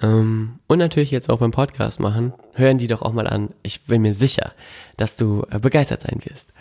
ähm, 0.00 0.60
und 0.68 0.78
natürlich 0.78 1.10
jetzt 1.10 1.28
auch 1.28 1.38
beim 1.38 1.50
Podcast 1.50 2.00
machen. 2.00 2.32
Hören 2.54 2.78
die 2.78 2.86
doch 2.86 3.02
auch 3.02 3.12
mal 3.12 3.26
an. 3.26 3.50
Ich 3.62 3.84
bin 3.84 4.02
mir 4.02 4.14
sicher, 4.14 4.52
dass 4.96 5.16
du 5.16 5.44
äh, 5.50 5.58
begeistert 5.58 6.02
sein 6.02 6.20
wirst. 6.24 6.52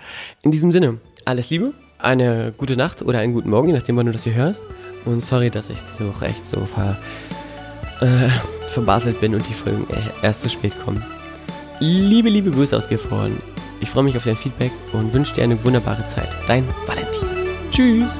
In 0.42 0.52
diesem 0.52 0.72
Sinne, 0.72 1.00
alles 1.26 1.50
Liebe, 1.50 1.74
eine 2.00 2.54
gute 2.58 2.78
Nacht 2.78 3.02
oder 3.02 3.20
einen 3.20 3.34
guten 3.34 3.50
Morgen, 3.50 3.70
je 3.70 3.74
nachdem, 3.74 3.98
wann 3.98 4.08
du 4.08 4.12
das 4.12 4.24
hier 4.24 4.34
hörst. 4.34 4.64
Und 5.06 5.22
sorry, 5.22 5.50
dass 5.50 5.70
ich 5.70 5.82
diese 5.84 6.08
Woche 6.10 6.26
echt 6.26 6.46
so 6.46 6.66
ver... 6.66 6.98
Äh, 8.02 8.30
verbaselt 8.70 9.20
bin 9.22 9.36
und 9.36 9.48
die 9.48 9.54
Folgen 9.54 9.88
erst 10.22 10.42
zu 10.42 10.50
spät 10.50 10.74
kommen. 10.84 11.04
Liebe, 11.80 12.30
liebe 12.30 12.52
Grüße 12.52 12.76
aus 12.76 12.90
Gifhorn. 12.90 13.38
Ich 13.80 13.90
freue 13.90 14.04
mich 14.04 14.18
auf 14.18 14.24
dein 14.24 14.38
Feedback 14.38 14.72
und 14.94 15.14
wünsche 15.14 15.36
dir 15.36 15.44
eine 15.44 15.64
wunderbare 15.64 16.08
Zeit. 16.08 16.30
Dein 16.48 16.68
Valentin. 16.88 17.28
Tschüss. 17.72 18.18